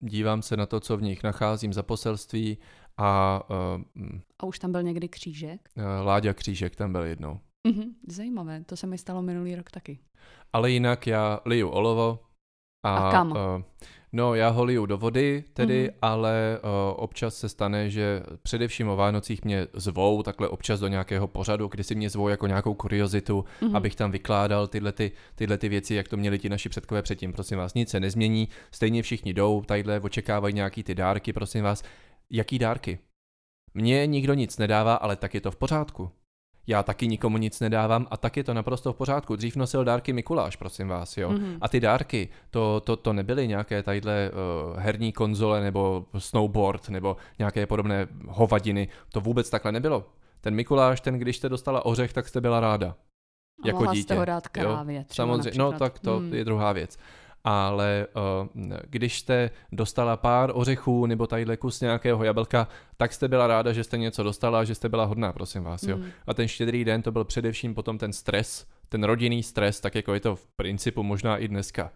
dívám 0.00 0.42
se 0.42 0.56
na 0.56 0.66
to, 0.66 0.80
co 0.80 0.96
v 0.96 1.02
nich 1.02 1.22
nacházím 1.22 1.72
za 1.72 1.82
poselství 1.82 2.58
a... 2.96 3.40
Uh, 3.76 4.18
a 4.38 4.46
už 4.46 4.58
tam 4.58 4.72
byl 4.72 4.82
někdy 4.82 5.08
křížek? 5.08 5.68
Uh, 5.76 6.06
Láďa 6.06 6.32
křížek 6.32 6.76
tam 6.76 6.92
byl 6.92 7.02
jednou. 7.02 7.40
Mm-hmm, 7.68 7.94
zajímavé, 8.08 8.64
to 8.64 8.76
se 8.76 8.86
mi 8.86 8.98
stalo 8.98 9.22
minulý 9.22 9.54
rok 9.54 9.70
taky. 9.70 9.98
Ale 10.52 10.70
jinak 10.70 11.06
já 11.06 11.40
liju 11.44 11.68
olovo. 11.68 12.18
A, 12.86 12.96
a 12.96 13.10
kam? 13.12 13.30
Uh, 13.30 13.36
No, 14.16 14.34
já 14.34 14.48
ho 14.48 14.64
liju 14.64 14.86
do 14.86 14.98
vody 14.98 15.44
tedy, 15.52 15.88
mm-hmm. 15.88 15.98
ale 16.02 16.60
uh, 16.62 16.70
občas 16.96 17.36
se 17.36 17.48
stane, 17.48 17.90
že 17.90 18.22
především 18.42 18.88
o 18.88 18.96
Vánocích 18.96 19.44
mě 19.44 19.66
zvou 19.72 20.22
takhle 20.22 20.48
občas 20.48 20.80
do 20.80 20.88
nějakého 20.88 21.26
pořadu, 21.26 21.68
kdy 21.68 21.84
si 21.84 21.94
mě 21.94 22.10
zvou 22.10 22.28
jako 22.28 22.46
nějakou 22.46 22.74
kuriozitu, 22.74 23.44
mm-hmm. 23.60 23.76
abych 23.76 23.94
tam 23.94 24.10
vykládal 24.10 24.66
tyhle, 24.66 24.92
ty, 24.92 25.12
tyhle 25.34 25.58
ty 25.58 25.68
věci, 25.68 25.94
jak 25.94 26.08
to 26.08 26.16
měli 26.16 26.38
ti 26.38 26.48
naši 26.48 26.68
předkové 26.68 27.02
předtím. 27.02 27.32
Prosím 27.32 27.58
vás, 27.58 27.74
nic 27.74 27.90
se 27.90 28.00
nezmění, 28.00 28.48
stejně 28.70 29.02
všichni 29.02 29.34
jdou, 29.34 29.62
tadyhle 29.62 30.00
očekávají 30.00 30.54
nějaký 30.54 30.82
ty 30.82 30.94
dárky, 30.94 31.32
prosím 31.32 31.64
vás. 31.64 31.82
Jaký 32.30 32.58
dárky? 32.58 32.98
Mně 33.74 34.06
nikdo 34.06 34.34
nic 34.34 34.58
nedává, 34.58 34.94
ale 34.94 35.16
tak 35.16 35.34
je 35.34 35.40
to 35.40 35.50
v 35.50 35.56
pořádku 35.56 36.10
já 36.66 36.82
taky 36.82 37.08
nikomu 37.08 37.38
nic 37.38 37.60
nedávám 37.60 38.06
a 38.10 38.16
tak 38.16 38.36
je 38.36 38.44
to 38.44 38.54
naprosto 38.54 38.92
v 38.92 38.96
pořádku. 38.96 39.36
Dřív 39.36 39.56
nosil 39.56 39.84
dárky 39.84 40.12
Mikuláš, 40.12 40.56
prosím 40.56 40.88
vás, 40.88 41.16
jo. 41.16 41.30
Mm-hmm. 41.30 41.58
A 41.60 41.68
ty 41.68 41.80
dárky, 41.80 42.28
to, 42.50 42.80
to, 42.80 42.96
to 42.96 43.12
nebyly 43.12 43.48
nějaké 43.48 43.82
tadyhle 43.82 44.30
uh, 44.30 44.78
herní 44.80 45.12
konzole 45.12 45.60
nebo 45.60 46.06
snowboard 46.18 46.88
nebo 46.88 47.16
nějaké 47.38 47.66
podobné 47.66 48.06
hovadiny. 48.28 48.88
To 49.12 49.20
vůbec 49.20 49.50
takhle 49.50 49.72
nebylo. 49.72 50.06
Ten 50.40 50.54
Mikuláš, 50.54 51.00
ten 51.00 51.18
když 51.18 51.36
jste 51.36 51.48
dostala 51.48 51.84
ořech, 51.84 52.12
tak 52.12 52.28
jste 52.28 52.40
byla 52.40 52.60
ráda. 52.60 52.94
A 53.62 53.66
jako 53.66 53.86
dítě. 53.86 54.02
Jste 54.02 54.14
ho 54.14 54.24
dát 54.24 54.48
krávě, 54.48 54.96
jo? 54.96 55.04
Samozřejmě, 55.12 55.58
no 55.58 55.72
tak 55.72 55.98
to 55.98 56.20
mm. 56.20 56.34
je 56.34 56.44
druhá 56.44 56.72
věc 56.72 56.98
ale 57.44 58.06
uh, 58.42 58.48
když 58.90 59.20
jste 59.20 59.50
dostala 59.72 60.16
pár 60.16 60.50
ořechů 60.54 61.06
nebo 61.06 61.26
tadyhle 61.26 61.56
kus 61.56 61.80
nějakého 61.80 62.24
jablka, 62.24 62.68
tak 62.96 63.12
jste 63.12 63.28
byla 63.28 63.46
ráda, 63.46 63.72
že 63.72 63.84
jste 63.84 63.98
něco 63.98 64.22
dostala 64.22 64.60
a 64.60 64.64
že 64.64 64.74
jste 64.74 64.88
byla 64.88 65.04
hodná, 65.04 65.32
prosím 65.32 65.62
vás. 65.62 65.82
Jo. 65.82 65.96
Mm. 65.96 66.04
A 66.26 66.34
ten 66.34 66.48
štědrý 66.48 66.84
den 66.84 67.02
to 67.02 67.12
byl 67.12 67.24
především 67.24 67.74
potom 67.74 67.98
ten 67.98 68.12
stres, 68.12 68.66
ten 68.88 69.04
rodinný 69.04 69.42
stres, 69.42 69.80
tak 69.80 69.94
jako 69.94 70.14
je 70.14 70.20
to 70.20 70.36
v 70.36 70.46
principu 70.56 71.02
možná 71.02 71.38
i 71.38 71.48
dneska. 71.48 71.90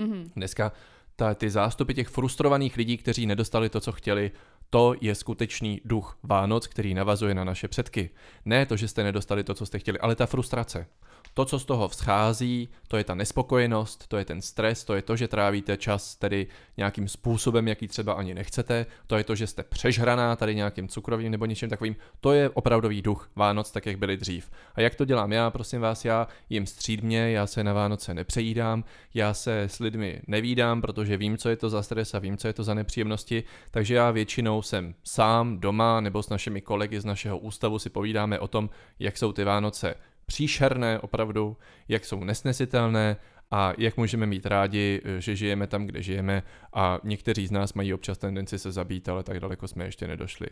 Mm-hmm. 0.00 0.30
Dneska 0.36 0.72
ta, 1.16 1.34
ty 1.34 1.50
zástupy 1.50 1.94
těch 1.94 2.08
frustrovaných 2.08 2.76
lidí, 2.76 2.96
kteří 2.96 3.26
nedostali 3.26 3.68
to, 3.68 3.80
co 3.80 3.92
chtěli, 3.92 4.30
to 4.70 4.94
je 5.00 5.14
skutečný 5.14 5.80
duch 5.84 6.18
Vánoc, 6.22 6.66
který 6.66 6.94
navazuje 6.94 7.34
na 7.34 7.44
naše 7.44 7.68
předky. 7.68 8.10
Ne 8.44 8.66
to, 8.66 8.76
že 8.76 8.88
jste 8.88 9.02
nedostali 9.02 9.44
to, 9.44 9.54
co 9.54 9.66
jste 9.66 9.78
chtěli, 9.78 9.98
ale 9.98 10.16
ta 10.16 10.26
frustrace. 10.26 10.86
To, 11.34 11.44
co 11.44 11.58
z 11.58 11.64
toho 11.64 11.88
vzchází, 11.88 12.68
to 12.88 12.96
je 12.96 13.04
ta 13.04 13.14
nespokojenost, 13.14 14.06
to 14.08 14.16
je 14.16 14.24
ten 14.24 14.42
stres, 14.42 14.84
to 14.84 14.94
je 14.94 15.02
to, 15.02 15.16
že 15.16 15.28
trávíte 15.28 15.76
čas 15.76 16.16
tedy 16.16 16.46
nějakým 16.76 17.08
způsobem, 17.08 17.68
jaký 17.68 17.88
třeba 17.88 18.12
ani 18.12 18.34
nechcete, 18.34 18.86
to 19.06 19.16
je 19.16 19.24
to, 19.24 19.34
že 19.34 19.46
jste 19.46 19.62
přežraná 19.62 20.36
tady 20.36 20.54
nějakým 20.54 20.88
cukrovým 20.88 21.30
nebo 21.30 21.46
něčím 21.46 21.68
takovým, 21.68 21.96
to 22.20 22.32
je 22.32 22.50
opravdový 22.50 23.02
duch 23.02 23.30
Vánoc, 23.36 23.70
tak 23.70 23.86
jak 23.86 23.98
byly 23.98 24.16
dřív. 24.16 24.50
A 24.74 24.80
jak 24.80 24.94
to 24.94 25.04
dělám 25.04 25.32
já, 25.32 25.50
prosím 25.50 25.80
vás, 25.80 26.04
já 26.04 26.28
jim 26.48 26.66
střídmě, 26.66 27.30
já 27.30 27.46
se 27.46 27.64
na 27.64 27.72
Vánoce 27.72 28.14
nepřejídám, 28.14 28.84
já 29.14 29.34
se 29.34 29.62
s 29.62 29.78
lidmi 29.78 30.22
nevídám, 30.26 30.80
protože 30.80 31.16
vím, 31.16 31.38
co 31.38 31.48
je 31.48 31.56
to 31.56 31.70
za 31.70 31.82
stres 31.82 32.14
a 32.14 32.18
vím, 32.18 32.36
co 32.36 32.46
je 32.46 32.52
to 32.52 32.64
za 32.64 32.74
nepříjemnosti, 32.74 33.44
takže 33.70 33.94
já 33.94 34.10
většinou 34.10 34.59
jsem 34.62 34.94
sám 35.04 35.60
doma 35.60 36.00
nebo 36.00 36.22
s 36.22 36.28
našimi 36.28 36.60
kolegy 36.60 37.00
z 37.00 37.04
našeho 37.04 37.38
ústavu 37.38 37.78
si 37.78 37.90
povídáme 37.90 38.38
o 38.38 38.48
tom, 38.48 38.70
jak 38.98 39.18
jsou 39.18 39.32
ty 39.32 39.44
Vánoce 39.44 39.94
příšerné 40.26 40.98
opravdu, 40.98 41.56
jak 41.88 42.04
jsou 42.04 42.24
nesnesitelné 42.24 43.16
a 43.50 43.72
jak 43.78 43.96
můžeme 43.96 44.26
mít 44.26 44.46
rádi, 44.46 45.02
že 45.18 45.36
žijeme 45.36 45.66
tam, 45.66 45.86
kde 45.86 46.02
žijeme 46.02 46.42
a 46.72 46.98
někteří 47.04 47.46
z 47.46 47.50
nás 47.50 47.74
mají 47.74 47.94
občas 47.94 48.18
tendenci 48.18 48.58
se 48.58 48.72
zabít, 48.72 49.08
ale 49.08 49.22
tak 49.22 49.40
daleko 49.40 49.68
jsme 49.68 49.84
ještě 49.84 50.06
nedošli. 50.06 50.46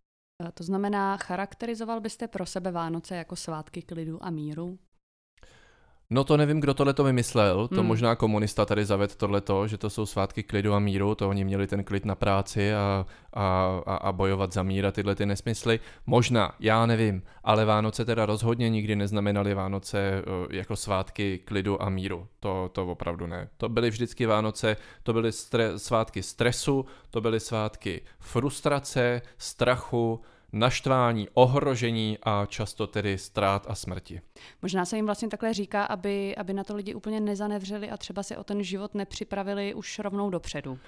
To 0.54 0.64
znamená, 0.64 1.16
charakterizoval 1.16 2.00
byste 2.00 2.28
pro 2.28 2.46
sebe 2.46 2.72
Vánoce 2.72 3.16
jako 3.16 3.36
svátky 3.36 3.82
klidu 3.82 4.24
a 4.24 4.30
míru? 4.30 4.78
No 6.10 6.24
to 6.24 6.36
nevím, 6.36 6.60
kdo 6.60 6.74
tohle 6.74 6.94
to 6.94 7.04
vymyslel, 7.04 7.68
to 7.68 7.74
hmm. 7.74 7.86
možná 7.86 8.14
komunista 8.14 8.64
tady 8.64 8.84
zaved 8.84 9.16
tohleto, 9.16 9.66
že 9.66 9.78
to 9.78 9.90
jsou 9.90 10.06
svátky 10.06 10.42
klidu 10.42 10.74
a 10.74 10.78
míru, 10.78 11.14
to 11.14 11.28
oni 11.28 11.44
měli 11.44 11.66
ten 11.66 11.84
klid 11.84 12.04
na 12.04 12.14
práci 12.14 12.74
a, 12.74 13.06
a, 13.32 13.80
a, 13.86 13.96
a 13.96 14.12
bojovat 14.12 14.52
za 14.52 14.62
mír 14.62 14.86
a 14.86 14.92
tyhle 14.92 15.14
ty 15.14 15.26
nesmysly. 15.26 15.80
Možná, 16.06 16.54
já 16.60 16.86
nevím, 16.86 17.22
ale 17.44 17.64
Vánoce 17.64 18.04
teda 18.04 18.26
rozhodně 18.26 18.70
nikdy 18.70 18.96
neznamenaly 18.96 19.54
Vánoce 19.54 19.98
eh, 19.98 20.22
jako 20.56 20.76
svátky 20.76 21.38
klidu 21.44 21.82
a 21.82 21.88
míru. 21.88 22.26
To, 22.40 22.70
to 22.72 22.86
opravdu 22.86 23.26
ne. 23.26 23.48
To 23.56 23.68
byly 23.68 23.90
vždycky 23.90 24.26
Vánoce, 24.26 24.76
to 25.02 25.12
byly 25.12 25.30
stre- 25.30 25.74
svátky 25.76 26.22
stresu, 26.22 26.86
to 27.10 27.20
byly 27.20 27.40
svátky 27.40 28.00
frustrace, 28.18 29.22
strachu, 29.38 30.20
naštvání, 30.52 31.28
ohrožení 31.34 32.18
a 32.22 32.46
často 32.46 32.87
tedy 32.87 33.18
ztrát 33.18 33.66
a 33.68 33.74
smrti. 33.74 34.20
Možná 34.62 34.84
se 34.84 34.96
jim 34.96 35.06
vlastně 35.06 35.28
takhle 35.28 35.54
říká, 35.54 35.84
aby, 35.84 36.37
aby 36.37 36.52
na 36.52 36.64
to 36.64 36.76
lidi 36.76 36.94
úplně 36.94 37.20
nezanevřeli 37.20 37.90
a 37.90 37.96
třeba 37.96 38.22
si 38.22 38.37
o 38.37 38.44
ten 38.44 38.62
život 38.62 38.94
nepřipravili 38.94 39.74
už 39.74 39.98
rovnou 39.98 40.30
dopředu. 40.30 40.78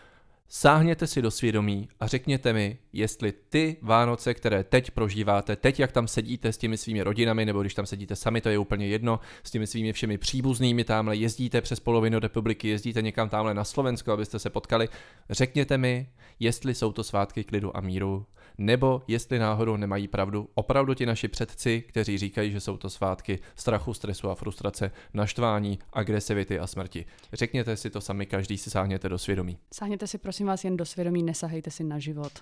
Sáhněte 0.52 1.06
si 1.06 1.22
do 1.22 1.30
svědomí 1.30 1.88
a 2.00 2.06
řekněte 2.06 2.52
mi, 2.52 2.78
jestli 2.92 3.32
ty 3.32 3.76
Vánoce, 3.82 4.34
které 4.34 4.64
teď 4.64 4.90
prožíváte, 4.90 5.56
teď 5.56 5.80
jak 5.80 5.92
tam 5.92 6.08
sedíte 6.08 6.52
s 6.52 6.58
těmi 6.58 6.76
svými 6.76 7.02
rodinami, 7.02 7.44
nebo 7.46 7.60
když 7.60 7.74
tam 7.74 7.86
sedíte 7.86 8.16
sami, 8.16 8.40
to 8.40 8.48
je 8.48 8.58
úplně 8.58 8.86
jedno, 8.86 9.20
s 9.42 9.50
těmi 9.50 9.66
svými 9.66 9.92
všemi 9.92 10.18
příbuznými 10.18 10.84
tamhle, 10.84 11.16
jezdíte 11.16 11.60
přes 11.60 11.80
polovinu 11.80 12.18
republiky, 12.18 12.68
jezdíte 12.68 13.02
někam 13.02 13.28
tamhle 13.28 13.54
na 13.54 13.64
Slovensko, 13.64 14.12
abyste 14.12 14.38
se 14.38 14.50
potkali, 14.50 14.88
řekněte 15.30 15.78
mi, 15.78 16.08
jestli 16.40 16.74
jsou 16.74 16.92
to 16.92 17.04
svátky 17.04 17.44
klidu 17.44 17.76
a 17.76 17.80
míru, 17.80 18.26
nebo 18.58 19.02
jestli 19.08 19.38
náhodou 19.38 19.76
nemají 19.76 20.08
pravdu 20.08 20.48
opravdu 20.54 20.94
ti 20.94 21.06
naši 21.06 21.28
předci, 21.28 21.84
kteří 21.88 22.18
říkají, 22.18 22.52
že 22.52 22.60
jsou 22.60 22.76
to 22.76 22.90
svátky 22.90 23.38
strachu, 23.56 23.94
stresu 23.94 24.30
a 24.30 24.34
frustrace, 24.34 24.90
naštvání, 25.14 25.78
agresivity 25.92 26.58
a 26.58 26.66
smrti. 26.66 27.06
Řekněte 27.32 27.76
si 27.76 27.90
to 27.90 28.00
sami, 28.00 28.26
každý 28.26 28.58
si 28.58 28.70
sáhněte 28.70 29.08
do 29.08 29.18
svědomí. 29.18 29.58
Sáhněte 29.74 30.06
si 30.06 30.18
prosím 30.18 30.46
vás 30.46 30.64
jen 30.64 30.76
do 30.76 30.84
svědomí, 30.84 31.22
nesahejte 31.22 31.70
si 31.70 31.84
na 31.84 31.98
život. 31.98 32.32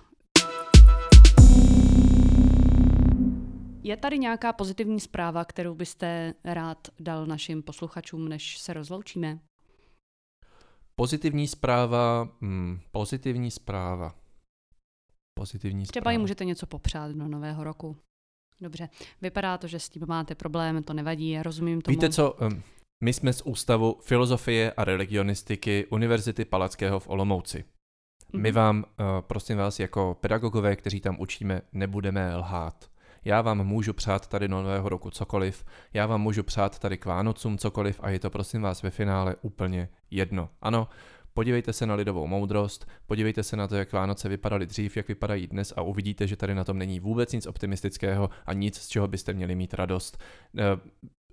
Je 3.83 3.97
tady 3.97 4.19
nějaká 4.19 4.53
pozitivní 4.53 4.99
zpráva, 4.99 5.45
kterou 5.45 5.75
byste 5.75 6.33
rád 6.43 6.87
dal 6.99 7.25
našim 7.25 7.63
posluchačům, 7.63 8.29
než 8.29 8.57
se 8.57 8.73
rozloučíme? 8.73 9.39
Pozitivní 10.95 11.47
zpráva, 11.47 12.29
hmm, 12.41 12.79
pozitivní 12.91 13.51
zpráva. 13.51 14.15
Pozitivní 15.39 15.85
zpráva. 15.85 16.01
Třeba 16.01 16.11
jim 16.11 16.21
můžete 16.21 16.45
něco 16.45 16.67
popřát 16.67 17.11
do 17.11 17.27
nového 17.27 17.63
roku. 17.63 17.97
Dobře, 18.61 18.89
vypadá 19.21 19.57
to, 19.57 19.67
že 19.67 19.79
s 19.79 19.89
tím 19.89 20.03
máte 20.07 20.35
problém, 20.35 20.83
to 20.83 20.93
nevadí, 20.93 21.29
já 21.29 21.43
rozumím 21.43 21.81
tomu. 21.81 21.95
Víte 21.95 22.09
co, 22.09 22.35
my 23.03 23.13
jsme 23.13 23.33
z 23.33 23.41
Ústavu 23.41 23.97
filozofie 24.01 24.71
a 24.71 24.83
religionistiky 24.83 25.85
Univerzity 25.89 26.45
Palackého 26.45 26.99
v 26.99 27.09
Olomouci. 27.09 27.63
My 28.33 28.49
mhm. 28.49 28.55
vám, 28.55 28.85
eh, 28.85 29.03
prosím 29.21 29.57
vás, 29.57 29.79
jako 29.79 30.17
pedagogové, 30.21 30.75
kteří 30.75 31.01
tam 31.01 31.19
učíme, 31.19 31.61
nebudeme 31.73 32.35
lhát. 32.35 32.89
Já 33.25 33.41
vám 33.41 33.63
můžu 33.63 33.93
přát 33.93 34.27
tady 34.27 34.47
do 34.47 34.55
nového 34.55 34.89
roku 34.89 35.09
cokoliv, 35.09 35.65
já 35.93 36.05
vám 36.05 36.21
můžu 36.21 36.43
přát 36.43 36.79
tady 36.79 36.97
k 36.97 37.05
Vánocům 37.05 37.57
cokoliv 37.57 37.99
a 38.03 38.09
je 38.09 38.19
to 38.19 38.29
prosím 38.29 38.61
vás 38.61 38.83
ve 38.83 38.89
finále 38.89 39.35
úplně 39.41 39.89
jedno. 40.11 40.49
Ano, 40.61 40.87
Podívejte 41.33 41.73
se 41.73 41.85
na 41.85 41.95
lidovou 41.95 42.27
moudrost, 42.27 42.87
podívejte 43.05 43.43
se 43.43 43.55
na 43.55 43.67
to, 43.67 43.75
jak 43.75 43.93
Vánoce 43.93 44.29
vypadaly 44.29 44.65
dřív, 44.65 44.97
jak 44.97 45.07
vypadají 45.07 45.47
dnes 45.47 45.73
a 45.77 45.81
uvidíte, 45.81 46.27
že 46.27 46.35
tady 46.35 46.55
na 46.55 46.63
tom 46.63 46.77
není 46.77 46.99
vůbec 46.99 47.33
nic 47.33 47.47
optimistického 47.47 48.29
a 48.45 48.53
nic, 48.53 48.77
z 48.77 48.87
čeho 48.87 49.07
byste 49.07 49.33
měli 49.33 49.55
mít 49.55 49.73
radost. 49.73 50.17
Eh, 50.57 50.63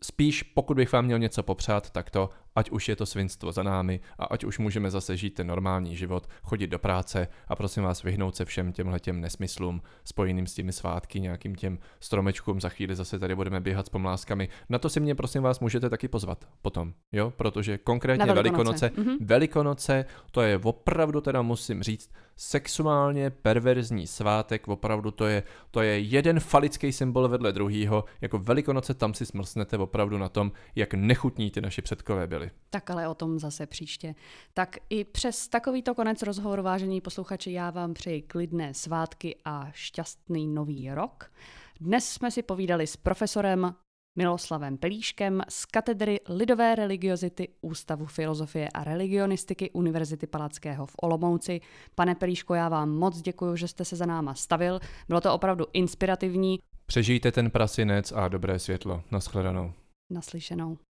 spíš, 0.02 0.42
pokud 0.42 0.76
bych 0.76 0.92
vám 0.92 1.04
měl 1.04 1.18
něco 1.18 1.42
popřát, 1.42 1.90
tak 1.90 2.10
to, 2.10 2.30
ať 2.56 2.70
už 2.70 2.88
je 2.88 2.96
to 2.96 3.06
svinstvo 3.06 3.52
za 3.52 3.62
námi 3.62 4.00
a 4.18 4.24
ať 4.24 4.44
už 4.44 4.58
můžeme 4.58 4.90
zase 4.90 5.16
žít 5.16 5.34
ten 5.34 5.46
normální 5.46 5.96
život, 5.96 6.28
chodit 6.42 6.66
do 6.66 6.78
práce 6.78 7.28
a 7.48 7.56
prosím 7.56 7.82
vás 7.82 8.02
vyhnout 8.02 8.36
se 8.36 8.44
všem 8.44 8.72
těmhle 8.72 9.00
těm 9.00 9.20
nesmyslům 9.20 9.82
spojeným 10.04 10.46
s 10.46 10.54
těmi 10.54 10.72
svátky, 10.72 11.20
nějakým 11.20 11.54
těm 11.54 11.78
stromečkům, 12.00 12.60
za 12.60 12.68
chvíli 12.68 12.96
zase 12.96 13.18
tady 13.18 13.34
budeme 13.34 13.60
běhat 13.60 13.86
s 13.86 13.88
pomláskami. 13.88 14.48
Na 14.68 14.78
to 14.78 14.88
si 14.88 15.00
mě 15.00 15.14
prosím 15.14 15.42
vás 15.42 15.60
můžete 15.60 15.90
taky 15.90 16.08
pozvat 16.08 16.48
potom, 16.62 16.92
jo, 17.12 17.32
protože 17.36 17.78
konkrétně 17.78 18.32
Velikonoce, 18.32 18.90
Velikonoce, 18.90 19.10
mm-hmm. 19.10 19.26
Velikonoce, 19.26 20.04
to 20.30 20.42
je 20.42 20.60
opravdu 20.62 21.20
teda 21.20 21.42
musím 21.42 21.82
říct, 21.82 22.10
sexuálně 22.36 23.30
perverzní 23.30 24.06
svátek, 24.06 24.68
opravdu 24.68 25.10
to 25.10 25.26
je, 25.26 25.42
to 25.70 25.80
je 25.82 25.98
jeden 25.98 26.40
falický 26.40 26.92
symbol 26.92 27.28
vedle 27.28 27.52
druhýho, 27.52 28.04
jako 28.20 28.38
Velikonoce 28.38 28.94
tam 28.94 29.14
si 29.14 29.26
smrsnete 29.26 29.78
opravdu 29.78 30.18
na 30.18 30.28
tom, 30.28 30.52
jak 30.76 30.94
nechutní 30.94 31.50
ty 31.50 31.60
naši 31.60 31.82
předkové 31.82 32.26
byli. 32.26 32.45
Tak 32.70 32.90
ale 32.90 33.08
o 33.08 33.14
tom 33.14 33.38
zase 33.38 33.66
příště. 33.66 34.14
Tak 34.54 34.76
i 34.90 35.04
přes 35.04 35.48
takovýto 35.48 35.94
konec 35.94 36.22
rozhovoru, 36.22 36.62
vážení 36.62 37.00
posluchači, 37.00 37.52
já 37.52 37.70
vám 37.70 37.94
přeji 37.94 38.22
klidné 38.22 38.74
svátky 38.74 39.36
a 39.44 39.70
šťastný 39.72 40.46
nový 40.46 40.90
rok. 40.90 41.32
Dnes 41.80 42.08
jsme 42.08 42.30
si 42.30 42.42
povídali 42.42 42.86
s 42.86 42.96
profesorem 42.96 43.74
Miloslavem 44.18 44.76
Pelíškem 44.76 45.42
z 45.48 45.64
katedry 45.64 46.20
lidové 46.28 46.74
religiozity 46.74 47.48
Ústavu 47.60 48.06
filozofie 48.06 48.68
a 48.68 48.84
religionistiky 48.84 49.70
Univerzity 49.70 50.26
Palackého 50.26 50.86
v 50.86 50.94
Olomouci. 51.02 51.60
Pane 51.94 52.14
Pelíško, 52.14 52.54
já 52.54 52.68
vám 52.68 52.90
moc 52.90 53.20
děkuji, 53.20 53.56
že 53.56 53.68
jste 53.68 53.84
se 53.84 53.96
za 53.96 54.06
náma 54.06 54.34
stavil. 54.34 54.80
Bylo 55.08 55.20
to 55.20 55.34
opravdu 55.34 55.66
inspirativní. 55.72 56.58
Přežijte 56.86 57.32
ten 57.32 57.50
prasinec 57.50 58.12
a 58.12 58.28
dobré 58.28 58.58
světlo. 58.58 59.02
Naschledanou. 59.10 59.72
Naslyšenou. 60.10 60.78